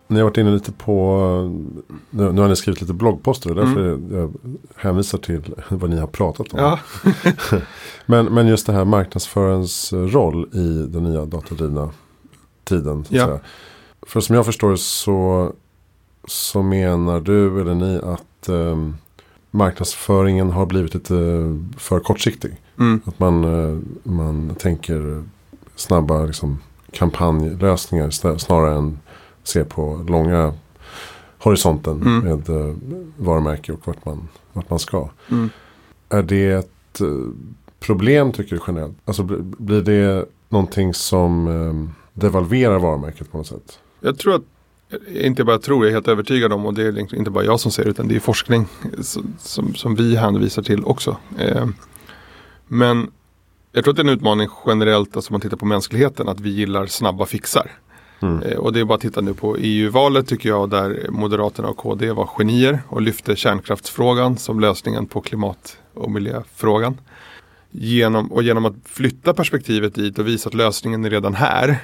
[0.08, 1.18] Ni har varit inne lite på,
[2.10, 3.56] nu, nu har ni skrivit lite bloggposter.
[3.56, 4.16] Därför mm.
[4.16, 4.34] jag
[4.76, 6.60] hänvisar till vad ni har pratat om.
[6.60, 6.80] Ja.
[8.06, 11.90] men, men just det här marknadsförarens roll i den nya datadrivna
[12.64, 13.06] tiden.
[13.10, 13.40] Ja.
[14.02, 15.52] För som jag förstår så,
[16.28, 18.90] så menar du eller ni att eh,
[19.52, 21.14] marknadsföringen har blivit lite
[21.78, 22.58] för kortsiktig.
[22.80, 23.02] Mm.
[23.06, 25.24] Att man, eh, man tänker
[25.76, 26.60] snabba liksom,
[26.92, 29.00] kampanjlösningar snarare än
[29.48, 30.54] se på långa
[31.40, 32.20] horisonten Mm.
[32.20, 32.76] med eh,
[33.18, 35.10] varumärke och vart man, vart man ska.
[35.32, 35.50] Mm.
[36.10, 37.08] Är det ett eh,
[37.80, 38.98] problem tycker du generellt?
[39.06, 41.90] Alltså bl- blir det någonting som eh,
[42.22, 43.80] devalverar varumärket på något sätt?
[44.00, 44.42] Jag tror att,
[45.08, 47.72] inte bara tror, jag är helt övertygad om och det är inte bara jag som
[47.72, 48.66] säger utan det är forskning
[49.02, 51.18] som, som, som vi hänvisar till också.
[51.40, 51.68] Eh,
[52.68, 53.12] men
[53.72, 56.40] jag tror att det är en utmaning generellt, alltså om man tittar på mänskligheten, att
[56.40, 57.72] vi gillar snabba fixar.
[58.20, 58.44] Mm.
[58.44, 61.78] Eh, och det är bara att titta nu på EU-valet tycker jag där Moderaterna och
[61.78, 66.98] KD var genier och lyfte kärnkraftsfrågan som lösningen på klimat och miljöfrågan.
[67.72, 71.80] Genom, och genom att flytta perspektivet dit och visa att lösningen är redan här.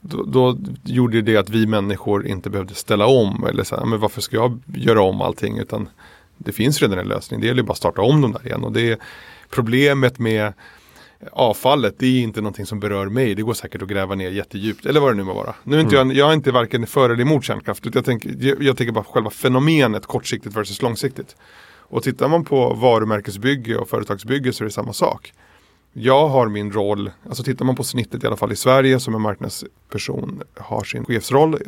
[0.00, 4.00] Då, då gjorde det att vi människor inte behövde ställa om eller så här, men
[4.00, 5.88] varför ska jag göra om allting utan
[6.38, 7.40] det finns redan en lösning.
[7.40, 8.64] Det gäller bara att starta om dem där igen.
[8.64, 8.98] Och det är
[9.50, 10.52] problemet med
[11.32, 13.34] avfallet, det är inte någonting som berör mig.
[13.34, 15.54] Det går säkert att gräva ner jättedjupt eller vad det nu må vara.
[15.64, 17.94] Nu är inte jag, jag är inte varken för eller emot kärnkraft.
[17.94, 21.36] Jag, tänker, jag, jag tänker bara på själva fenomenet kortsiktigt versus långsiktigt.
[21.92, 25.32] Och tittar man på varumärkesbygge och företagsbygge så är det samma sak.
[25.92, 29.14] Jag har min roll, alltså tittar man på snittet i alla fall i Sverige som
[29.14, 31.58] en marknadsperson har sin chefsroll.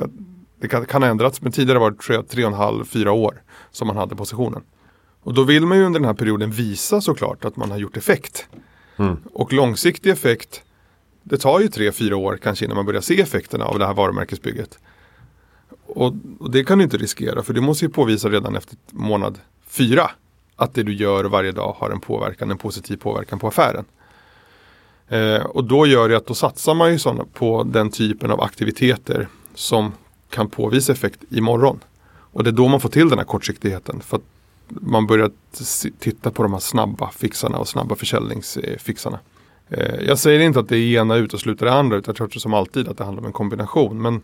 [0.61, 2.85] Det kan, kan ha ändrats men tidigare var det tror jag, tre och en halv,
[2.85, 4.62] fyra år som man hade positionen.
[5.23, 7.97] Och då vill man ju under den här perioden visa såklart att man har gjort
[7.97, 8.49] effekt.
[8.97, 9.17] Mm.
[9.33, 10.63] Och långsiktig effekt,
[11.23, 13.95] det tar ju tre, fyra år kanske innan man börjar se effekterna av det här
[13.95, 14.79] varumärkesbygget.
[15.87, 19.39] Och, och det kan du inte riskera för du måste ju påvisa redan efter månad
[19.67, 20.11] fyra
[20.57, 23.85] att det du gör varje dag har en påverkan, en positiv påverkan på affären.
[25.09, 28.41] Eh, och då gör det att då satsar man ju såna, på den typen av
[28.41, 29.93] aktiviteter som
[30.31, 31.81] kan påvisa effekt imorgon.
[32.07, 34.01] Och det är då man får till den här kortsiktigheten.
[34.01, 34.23] För att
[34.68, 35.31] man börjar
[35.98, 39.18] titta på de här snabba fixarna och snabba försäljningsfixarna.
[39.68, 42.88] Eh, jag säger inte att det ena utesluter det andra utan jag tror som alltid
[42.88, 44.03] att det handlar om en kombination.
[44.03, 44.22] Men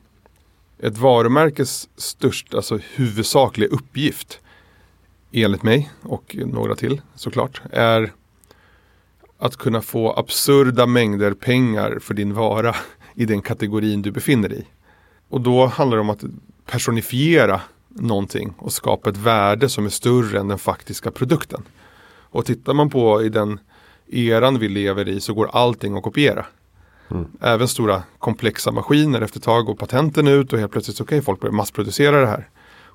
[0.78, 4.40] ett varumärkes största, alltså huvudsakliga uppgift
[5.32, 8.12] enligt mig och några till såklart är
[9.38, 12.74] att kunna få absurda mängder pengar för din vara
[13.14, 14.64] i den kategorin du befinner dig i.
[15.28, 16.24] Och då handlar det om att
[16.66, 17.60] personifiera
[17.94, 21.62] någonting och skapa ett värde som är större än den faktiska produkten.
[22.30, 23.60] Och tittar man på i den
[24.06, 26.46] eran vi lever i så går allting att kopiera.
[27.10, 27.26] Mm.
[27.40, 31.22] Även stora komplexa maskiner efter ett tag går patenten ut och helt plötsligt så kan
[31.22, 32.48] folk börja massproducera det här.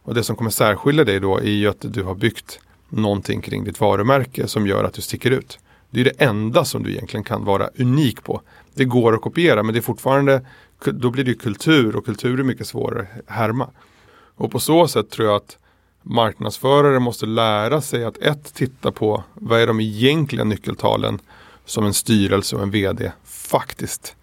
[0.05, 3.63] Och det som kommer särskilja dig då är ju att du har byggt någonting kring
[3.63, 5.59] ditt varumärke som gör att du sticker ut.
[5.89, 8.41] Det är det enda som du egentligen kan vara unik på.
[8.73, 10.45] Det går att kopiera men det är fortfarande,
[10.85, 13.69] då blir det ju kultur och kultur är mycket svårare att härma.
[14.35, 15.57] Och på så sätt tror jag att
[16.01, 21.19] marknadsförare måste lära sig att ett, titta på vad är de egentliga nyckeltalen
[21.65, 24.15] som en styrelse och en vd faktiskt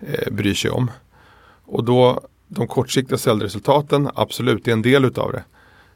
[0.00, 0.90] eh, bryr sig om.
[1.64, 5.44] Och då de kortsiktiga säljresultaten, absolut, det är en del utav det.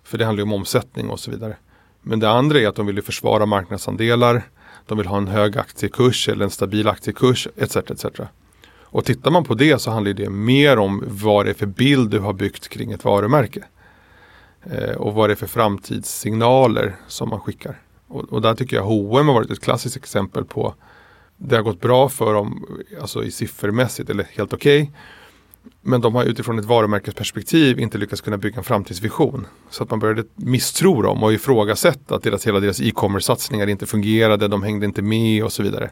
[0.05, 1.57] För det handlar ju om omsättning och så vidare.
[2.03, 4.43] Men det andra är att de vill ju försvara marknadsandelar.
[4.87, 7.77] De vill ha en hög aktiekurs eller en stabil aktiekurs etc.
[7.77, 8.05] etc.
[8.95, 12.11] Och tittar man på det så handlar det mer om vad det är för bild
[12.11, 13.65] du har byggt kring ett varumärke.
[14.71, 17.81] Eh, och vad det är för framtidssignaler som man skickar.
[18.09, 20.75] Och, och där tycker jag H&M har varit ett klassiskt exempel på
[21.37, 22.67] det har gått bra för dem
[23.01, 24.83] alltså i siffermässigt eller helt okej.
[24.83, 24.93] Okay.
[25.81, 29.47] Men de har utifrån ett varumärkesperspektiv inte lyckats kunna bygga en framtidsvision.
[29.71, 33.87] Så att man började misstro dem och ifrågasätta att deras, hela deras e-commerce satsningar inte
[33.87, 35.91] fungerade, de hängde inte med och så vidare.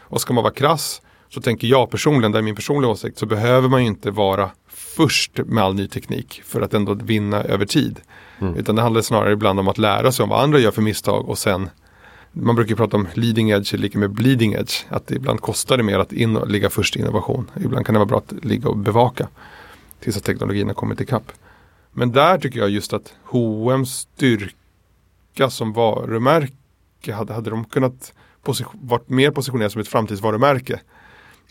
[0.00, 3.26] Och ska man vara krass så tänker jag personligen, det är min personliga åsikt, så
[3.26, 7.66] behöver man ju inte vara först med all ny teknik för att ändå vinna över
[7.66, 8.00] tid.
[8.40, 8.56] Mm.
[8.56, 11.28] Utan det handlar snarare ibland om att lära sig om vad andra gör för misstag
[11.28, 11.68] och sen
[12.32, 14.84] man brukar prata om leading edge är lika med bleeding edge.
[14.88, 17.50] Att det ibland kostar det mer att in ligga först i innovation.
[17.64, 19.28] Ibland kan det vara bra att ligga och bevaka
[20.00, 21.32] tills att teknologin har kommit ikapp.
[21.92, 28.12] Men där tycker jag just att H&M's styrka som varumärke hade, hade de kunnat
[28.72, 30.80] varit mer positionerade som ett framtidsvarumärke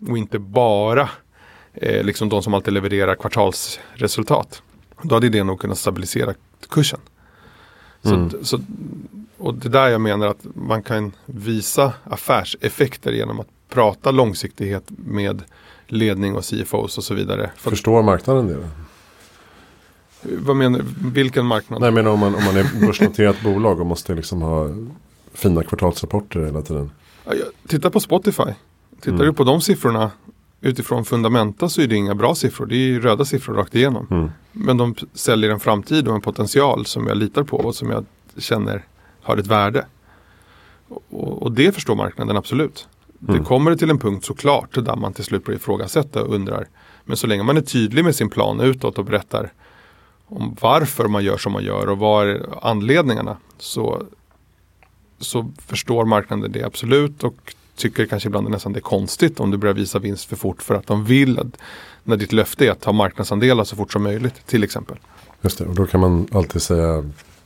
[0.10, 1.10] och inte bara
[1.74, 4.62] eh, liksom de som alltid levererar kvartalsresultat.
[5.02, 6.34] Då hade det nog kunnat stabilisera
[6.70, 7.00] kursen.
[8.02, 8.44] Så, mm.
[8.44, 8.60] så,
[9.38, 14.84] och det är där jag menar att man kan visa affärseffekter genom att prata långsiktighet
[14.88, 15.44] med
[15.88, 17.52] ledning och CFOs och så vidare.
[17.58, 18.54] Förstår marknaden det?
[18.54, 18.70] Då?
[20.22, 20.82] Vad menar
[21.14, 21.82] Vilken marknad?
[21.82, 24.70] Nej, men om man, om man är börsnoterat bolag och måste liksom ha
[25.34, 26.92] fina kvartalsrapporter hela tiden.
[27.68, 28.54] Titta på Spotify.
[29.04, 29.28] Tittar mm.
[29.28, 30.12] du på de siffrorna
[30.62, 32.66] utifrån fundamenta så är det inga bra siffror.
[32.66, 34.08] Det är röda siffror rakt igenom.
[34.12, 34.32] Mm.
[34.52, 38.06] Men de säljer en framtid och en potential som jag litar på och som jag
[38.38, 38.86] känner
[39.22, 39.86] har ett värde.
[40.88, 42.88] Och, och det förstår marknaden absolut.
[43.22, 43.38] Mm.
[43.38, 46.68] Det kommer till en punkt såklart där man till slut börjar ifrågasätta och undrar.
[47.06, 49.54] Men så länge man är tydlig med sin plan utåt och berättar
[50.26, 54.04] om varför man gör som man gör och vad är anledningarna så,
[55.20, 59.58] så förstår marknaden det absolut och tycker kanske ibland nästan det är konstigt om du
[59.58, 61.58] börjar visa vinst för fort för att de vill att
[62.04, 64.98] när ditt löfte är att ta marknadsandelar så fort som möjligt till exempel.
[65.42, 67.04] Just det, och då kan man alltid säga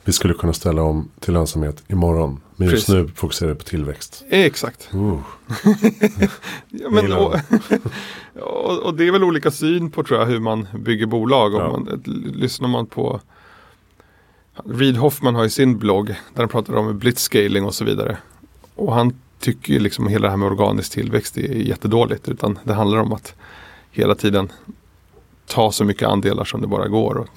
[0.08, 2.40] vi skulle kunna ställa om till lönsamhet imorgon.
[2.56, 2.94] Men just Precis.
[2.94, 4.24] nu fokuserar vi på tillväxt.
[4.28, 4.88] Exakt.
[4.94, 5.20] Uh.
[6.68, 7.34] ja, men, och,
[8.40, 11.54] och, och, det är väl olika syn på tror jag hur man bygger bolag.
[11.54, 11.70] Ja.
[11.70, 12.02] Man,
[12.34, 13.20] lyssnar man på
[14.64, 18.18] Reid Hoffman har ju sin blogg där han pratar om blitzscaling och så vidare.
[18.74, 22.28] Och han tycker ju liksom hela det här med organisk tillväxt är jättedåligt.
[22.28, 23.34] Utan det handlar om att
[23.90, 24.52] hela tiden
[25.46, 27.16] ta så mycket andelar som det bara går.
[27.18, 27.28] Och,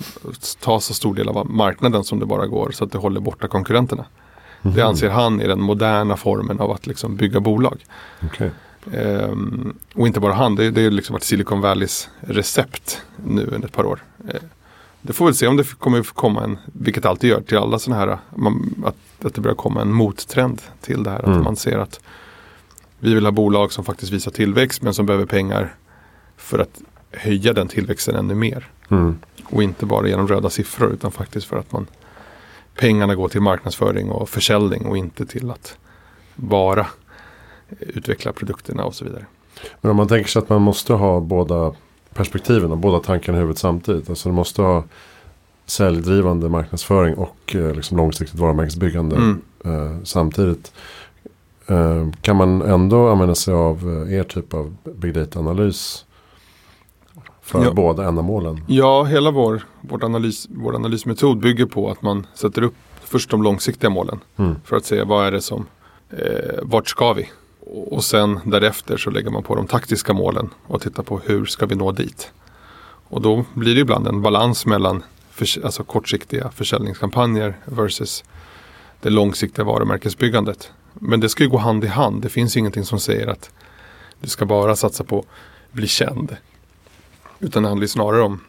[0.59, 3.47] ta så stor del av marknaden som det bara går så att det håller borta
[3.47, 4.05] konkurrenterna.
[4.61, 4.75] Mm.
[4.75, 7.85] Det anser han är den moderna formen av att liksom bygga bolag.
[8.25, 8.49] Okay.
[8.85, 13.67] Um, och inte bara han, det, det är liksom varit Silicon Valleys recept nu under
[13.67, 14.03] ett par år.
[14.25, 14.41] Uh,
[15.01, 17.99] det får väl se om det kommer komma en, vilket alltid gör till alla sådana
[17.99, 21.23] här, man, att, att det börjar komma en mottrend till det här.
[21.23, 21.37] Mm.
[21.37, 21.99] Att man ser att
[22.99, 25.75] vi vill ha bolag som faktiskt visar tillväxt men som behöver pengar
[26.37, 26.81] för att
[27.11, 28.69] höja den tillväxten ännu mer.
[28.89, 29.19] Mm.
[29.43, 31.87] Och inte bara genom röda siffror utan faktiskt för att man
[32.75, 35.77] pengarna går till marknadsföring och försäljning och inte till att
[36.35, 36.87] bara
[37.79, 39.25] utveckla produkterna och så vidare.
[39.81, 41.75] Men om man tänker sig att man måste ha båda
[42.13, 44.09] perspektiven och båda tankarna i huvudet samtidigt.
[44.09, 44.83] Alltså du måste ha
[45.65, 49.41] säljdrivande marknadsföring och eh, liksom långsiktigt varumärkesbyggande mm.
[49.65, 50.71] eh, samtidigt.
[51.67, 56.05] Eh, kan man ändå använda sig av eh, er typ av big data-analys
[57.41, 57.73] för ja.
[57.73, 58.63] båda ändamålen?
[58.67, 63.43] Ja, hela vår, vår, analys, vår analysmetod bygger på att man sätter upp först de
[63.43, 64.19] långsiktiga målen.
[64.37, 64.55] Mm.
[64.65, 65.65] För att se vad är det som,
[66.09, 67.29] eh, vart ska vi?
[67.73, 71.65] Och sen därefter så lägger man på de taktiska målen och tittar på hur ska
[71.65, 72.31] vi nå dit.
[73.07, 78.23] Och då blir det ibland en balans mellan för, alltså kortsiktiga försäljningskampanjer versus
[79.01, 80.71] det långsiktiga varumärkesbyggandet.
[80.93, 82.21] Men det ska ju gå hand i hand.
[82.21, 83.51] Det finns ingenting som säger att
[84.19, 85.25] du ska bara satsa på att
[85.71, 86.37] bli känd.
[87.39, 88.39] Utan det handlar snarare om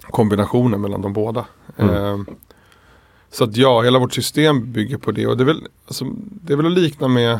[0.00, 1.46] kombinationen mellan de båda.
[1.76, 1.94] Mm.
[1.94, 2.34] Eh,
[3.30, 5.26] så att ja, hela vårt system bygger på det.
[5.26, 7.38] Och det är väl, alltså, det är väl att likna med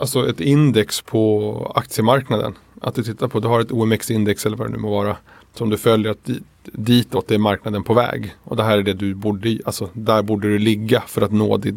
[0.00, 2.54] alltså ett index på aktiemarknaden.
[2.80, 5.16] Att du tittar på, du har ett OMX-index eller vad det nu må vara.
[5.54, 6.30] Som du följer att
[6.72, 8.34] ditåt är marknaden på väg.
[8.42, 11.56] Och det här är det du borde, alltså där borde du ligga för att nå
[11.56, 11.74] ditt,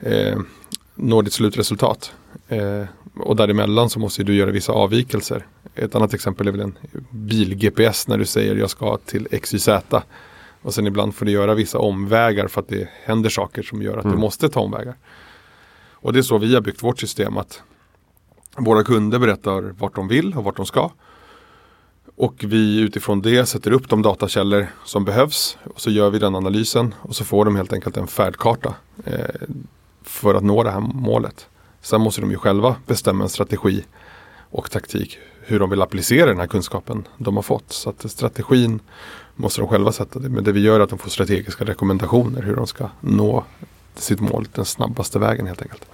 [0.00, 0.38] eh,
[0.94, 2.12] nå ditt slutresultat.
[2.48, 2.84] Eh,
[3.16, 5.46] och däremellan så måste du göra vissa avvikelser.
[5.74, 6.78] Ett annat exempel är väl en
[7.10, 9.68] bil-GPS när du säger jag ska till XYZ.
[10.62, 13.96] Och sen ibland får du göra vissa omvägar för att det händer saker som gör
[13.96, 14.16] att mm.
[14.16, 14.94] du måste ta omvägar.
[16.04, 17.62] Och det är så vi har byggt vårt system att
[18.56, 20.90] våra kunder berättar vart de vill och vart de ska.
[22.16, 25.58] Och vi utifrån det sätter upp de datakällor som behövs.
[25.74, 28.74] Och så gör vi den analysen och så får de helt enkelt en färdkarta
[29.04, 29.48] eh,
[30.02, 31.46] för att nå det här målet.
[31.80, 33.84] Sen måste de ju själva bestämma en strategi
[34.50, 37.72] och taktik hur de vill applicera den här kunskapen de har fått.
[37.72, 38.80] Så att strategin
[39.34, 40.28] måste de själva sätta det.
[40.28, 43.44] Men det vi gör är att de får strategiska rekommendationer hur de ska nå
[43.94, 45.84] sitt mål den snabbaste vägen helt enkelt.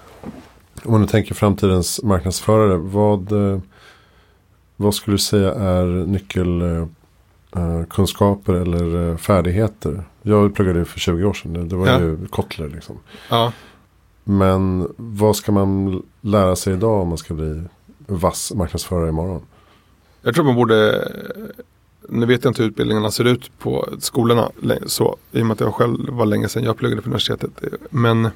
[0.85, 2.77] Om man nu tänker framtidens marknadsförare.
[2.77, 3.61] Vad, eh,
[4.77, 10.05] vad skulle du säga är nyckelkunskaper eh, eller eh, färdigheter?
[10.23, 11.69] Jag pluggade för 20 år sedan.
[11.69, 12.01] Det var ja.
[12.01, 12.99] ju Kotler liksom.
[13.29, 13.53] Ja.
[14.25, 17.63] Men vad ska man lära sig idag om man ska bli
[18.07, 19.43] vass marknadsförare imorgon?
[20.23, 21.09] Jag tror man borde,
[22.09, 24.51] nu vet jag inte hur utbildningarna ser ut på skolorna
[24.87, 27.51] så, i och med att jag själv var länge sedan jag pluggade på universitetet.
[27.91, 28.29] Men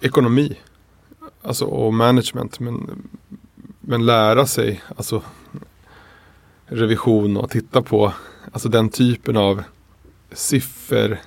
[0.00, 0.58] ekonomi
[1.42, 2.60] alltså, och management.
[2.60, 3.08] Men,
[3.80, 5.22] men lära sig alltså,
[6.66, 8.12] revision och titta på
[8.52, 9.62] alltså, den typen av
[10.32, 11.18] siffror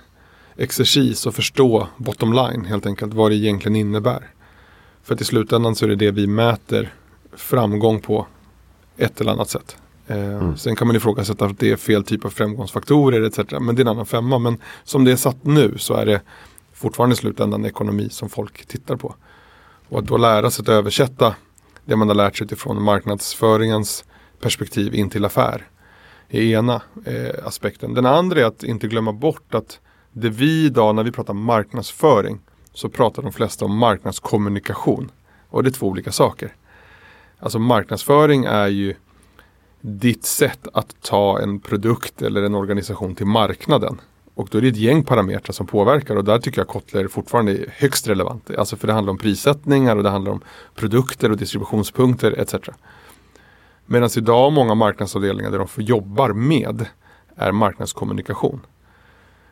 [0.57, 4.29] exercis och förstå bottom line helt enkelt vad det egentligen innebär.
[5.03, 6.93] För att i slutändan så är det det vi mäter
[7.35, 8.27] framgång på
[8.97, 9.77] ett eller annat sätt.
[10.07, 10.57] Eh, mm.
[10.57, 13.39] Sen kan man ifrågasätta att det är fel typ av framgångsfaktorer etc.
[13.59, 14.39] Men det är en annan femma.
[14.39, 16.21] Men som det är satt nu så är det
[16.83, 19.15] fortfarande i slutändan ekonomi som folk tittar på.
[19.89, 21.35] Och att då lära sig att översätta
[21.85, 24.05] det man har lärt sig utifrån marknadsföringens
[24.39, 25.67] perspektiv in till affär
[26.29, 27.93] är ena eh, aspekten.
[27.93, 29.79] Den andra är att inte glömma bort att
[30.11, 32.39] det vi idag när vi pratar marknadsföring
[32.73, 35.11] så pratar de flesta om marknadskommunikation.
[35.49, 36.55] Och det är två olika saker.
[37.39, 38.95] Alltså marknadsföring är ju
[39.81, 44.01] ditt sätt att ta en produkt eller en organisation till marknaden.
[44.35, 47.51] Och då är det ett gäng parametrar som påverkar och där tycker jag Kotler fortfarande
[47.51, 48.49] är högst relevant.
[48.57, 50.41] Alltså för det handlar om prissättningar och det handlar om
[50.75, 52.55] produkter och distributionspunkter etc.
[53.85, 56.85] Medan idag många marknadsavdelningar där de jobbar med
[57.35, 58.59] är marknadskommunikation.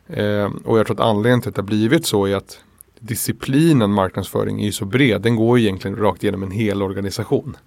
[0.08, 2.60] Eh, och jag tror att anledningen till att det har blivit så är att
[3.00, 5.22] disciplinen marknadsföring är ju så bred.
[5.22, 7.58] Den går egentligen rakt igenom en hel organisation.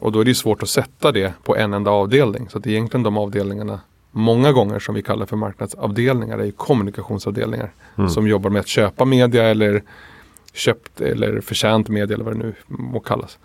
[0.00, 2.48] Och då är det svårt att sätta det på en enda avdelning.
[2.48, 3.80] Så att egentligen de avdelningarna
[4.16, 7.72] många gånger som vi kallar för marknadsavdelningar är kommunikationsavdelningar.
[7.96, 8.10] Mm.
[8.10, 9.82] Som jobbar med att köpa media eller
[10.52, 13.38] köpt eller förtjänt media eller vad det nu må kallas.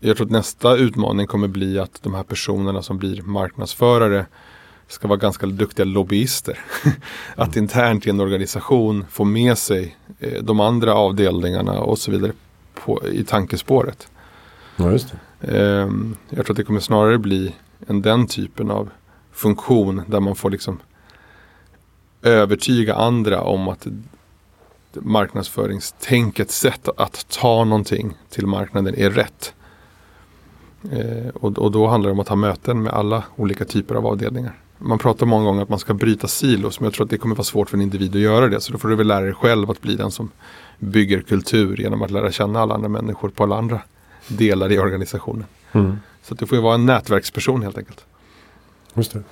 [0.00, 4.26] Jag tror att nästa utmaning kommer bli att de här personerna som blir marknadsförare
[4.88, 6.58] ska vara ganska duktiga lobbyister.
[7.36, 7.64] att mm.
[7.64, 12.32] internt i en organisation få med sig eh, de andra avdelningarna och så vidare
[12.74, 14.08] på, i tankespåret.
[14.76, 15.58] Ja, just det.
[15.58, 15.90] Eh,
[16.28, 17.54] jag tror att det kommer snarare bli
[17.86, 18.90] en den typen av
[19.32, 20.80] funktion där man får liksom
[22.22, 23.86] övertyga andra om att
[24.92, 29.54] marknadsföringstänkets sätt att ta någonting till marknaden är rätt.
[30.92, 34.06] Eh, och, och, då handlar det om att ha möten med alla olika typer av
[34.06, 34.58] avdelningar.
[34.78, 37.34] Man pratar många gånger att man ska bryta silos men jag tror att det kommer
[37.34, 38.60] vara svårt för en individ att göra det.
[38.60, 40.30] Så då får du väl lära dig själv att bli den som
[40.78, 43.80] bygger kultur genom att lära känna alla andra människor på alla andra
[44.28, 45.44] delar i organisationen.
[45.72, 45.96] Mm.
[46.22, 48.04] Så du får ju vara en nätverksperson helt enkelt.
[48.94, 49.22] Just det.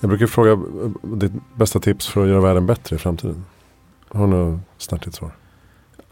[0.00, 0.58] Jag brukar fråga eh,
[1.02, 3.44] ditt bästa tips för att göra världen bättre i framtiden.
[4.08, 5.30] Har du något snärtigt svar?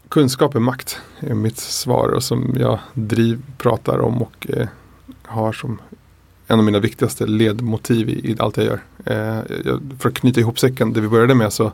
[0.09, 4.67] Kunskap är makt är mitt svar och som jag driv, pratar om och eh,
[5.23, 5.81] har som
[6.47, 8.79] en av mina viktigaste ledmotiv i, i allt jag gör.
[9.05, 11.71] Eh, jag, för att knyta ihop säcken, det vi började med så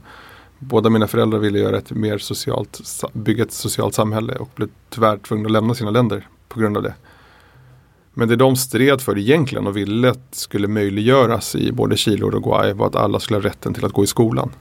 [0.59, 5.17] båda mina föräldrar ville göra ett mer socialt, bygga ett socialt samhälle och blev tyvärr
[5.17, 6.93] tvungna att lämna sina länder på grund av det.
[8.13, 12.33] Men det de stred för egentligen och ville att skulle möjliggöras i både Chile och
[12.33, 14.51] Uruguay var att alla skulle ha rätten till att gå i skolan.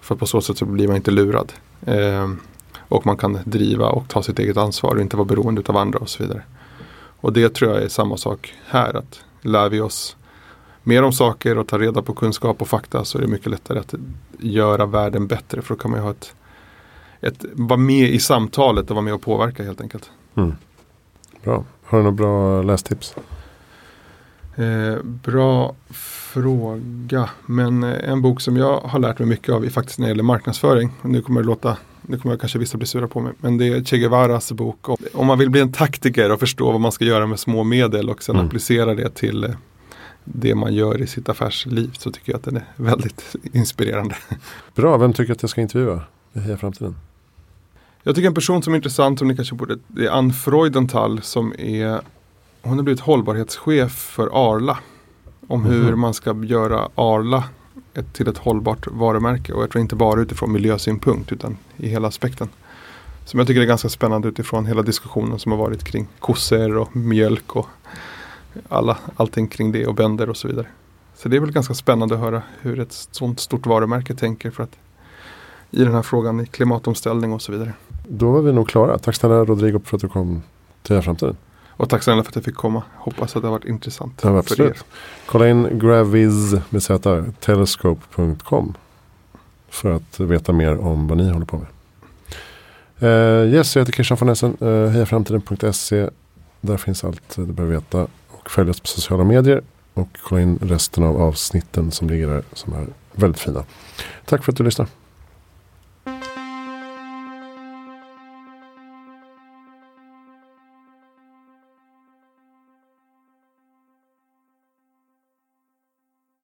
[0.00, 1.52] För på så sätt så blir man inte lurad.
[1.86, 2.30] Eh,
[2.78, 5.98] och man kan driva och ta sitt eget ansvar och inte vara beroende av andra
[5.98, 6.42] och så vidare.
[7.20, 8.96] Och det tror jag är samma sak här.
[8.96, 10.16] att Lär vi oss
[10.82, 13.78] mer om saker och tar reda på kunskap och fakta så är det mycket lättare
[13.78, 13.94] att
[14.38, 15.62] göra världen bättre.
[15.62, 16.34] För då kan man ju ha ett,
[17.20, 20.10] ett vara med i samtalet och vara med och påverka helt enkelt.
[20.34, 20.54] Mm.
[21.44, 21.64] Bra.
[21.88, 23.14] Har du några bra lästips?
[24.56, 27.30] Eh, bra fråga.
[27.46, 30.10] Men eh, en bok som jag har lärt mig mycket av är faktiskt när det
[30.10, 30.90] gäller marknadsföring.
[31.02, 33.32] Nu kommer det låta nu kommer kanske vissa bli sura på mig.
[33.40, 34.88] Men det är Che Guevaras bok.
[35.14, 38.10] Om man vill bli en taktiker och förstå vad man ska göra med små medel
[38.10, 38.46] och sen mm.
[38.46, 39.50] applicera det till eh,
[40.24, 44.16] det man gör i sitt affärsliv så tycker jag att den är väldigt inspirerande.
[44.74, 46.96] Bra, vem tycker att jag ska intervjua i Heja Framtiden?
[48.02, 51.22] Jag tycker en person som är intressant som ni kanske borde, det är Ann Freudenthal
[51.22, 52.00] som är
[52.62, 54.78] Hon har blivit hållbarhetschef för Arla.
[55.46, 55.84] Om mm.
[55.84, 57.44] hur man ska göra Arla
[57.94, 59.52] ett, till ett hållbart varumärke.
[59.52, 62.48] Och jag tror inte bara utifrån miljösynpunkt utan i hela aspekten.
[63.24, 66.96] Som jag tycker är ganska spännande utifrån hela diskussionen som har varit kring kossor och
[66.96, 67.68] mjölk och
[68.68, 70.66] alla, allting kring det och bönder och så vidare.
[71.14, 74.62] Så det är väl ganska spännande att höra hur ett sånt stort varumärke tänker för
[74.62, 74.76] att
[75.70, 77.72] i den här frågan i klimatomställning och så vidare.
[78.08, 78.98] Då var vi nog klara.
[78.98, 80.42] Tack snälla Rodrigo för att du kom
[80.82, 81.36] till framtiden.
[81.68, 82.82] Och tack snälla för att jag fick komma.
[82.96, 84.76] Hoppas att det har varit intressant ja, för er.
[85.26, 88.74] Kolla in Graviz med Z, telescope.com.
[89.68, 91.66] För att veta mer om vad ni håller på med.
[93.02, 94.56] Uh, yes, jag heter Christian von Essen.
[94.62, 96.10] Uh, hejaframtiden.se.
[96.60, 98.06] Där finns allt du behöver veta.
[98.28, 99.62] Och följ oss på sociala medier.
[99.94, 103.64] Och kolla in resten av avsnitten som ligger där som är väldigt fina.
[104.24, 104.86] Tack för att du lyssnar.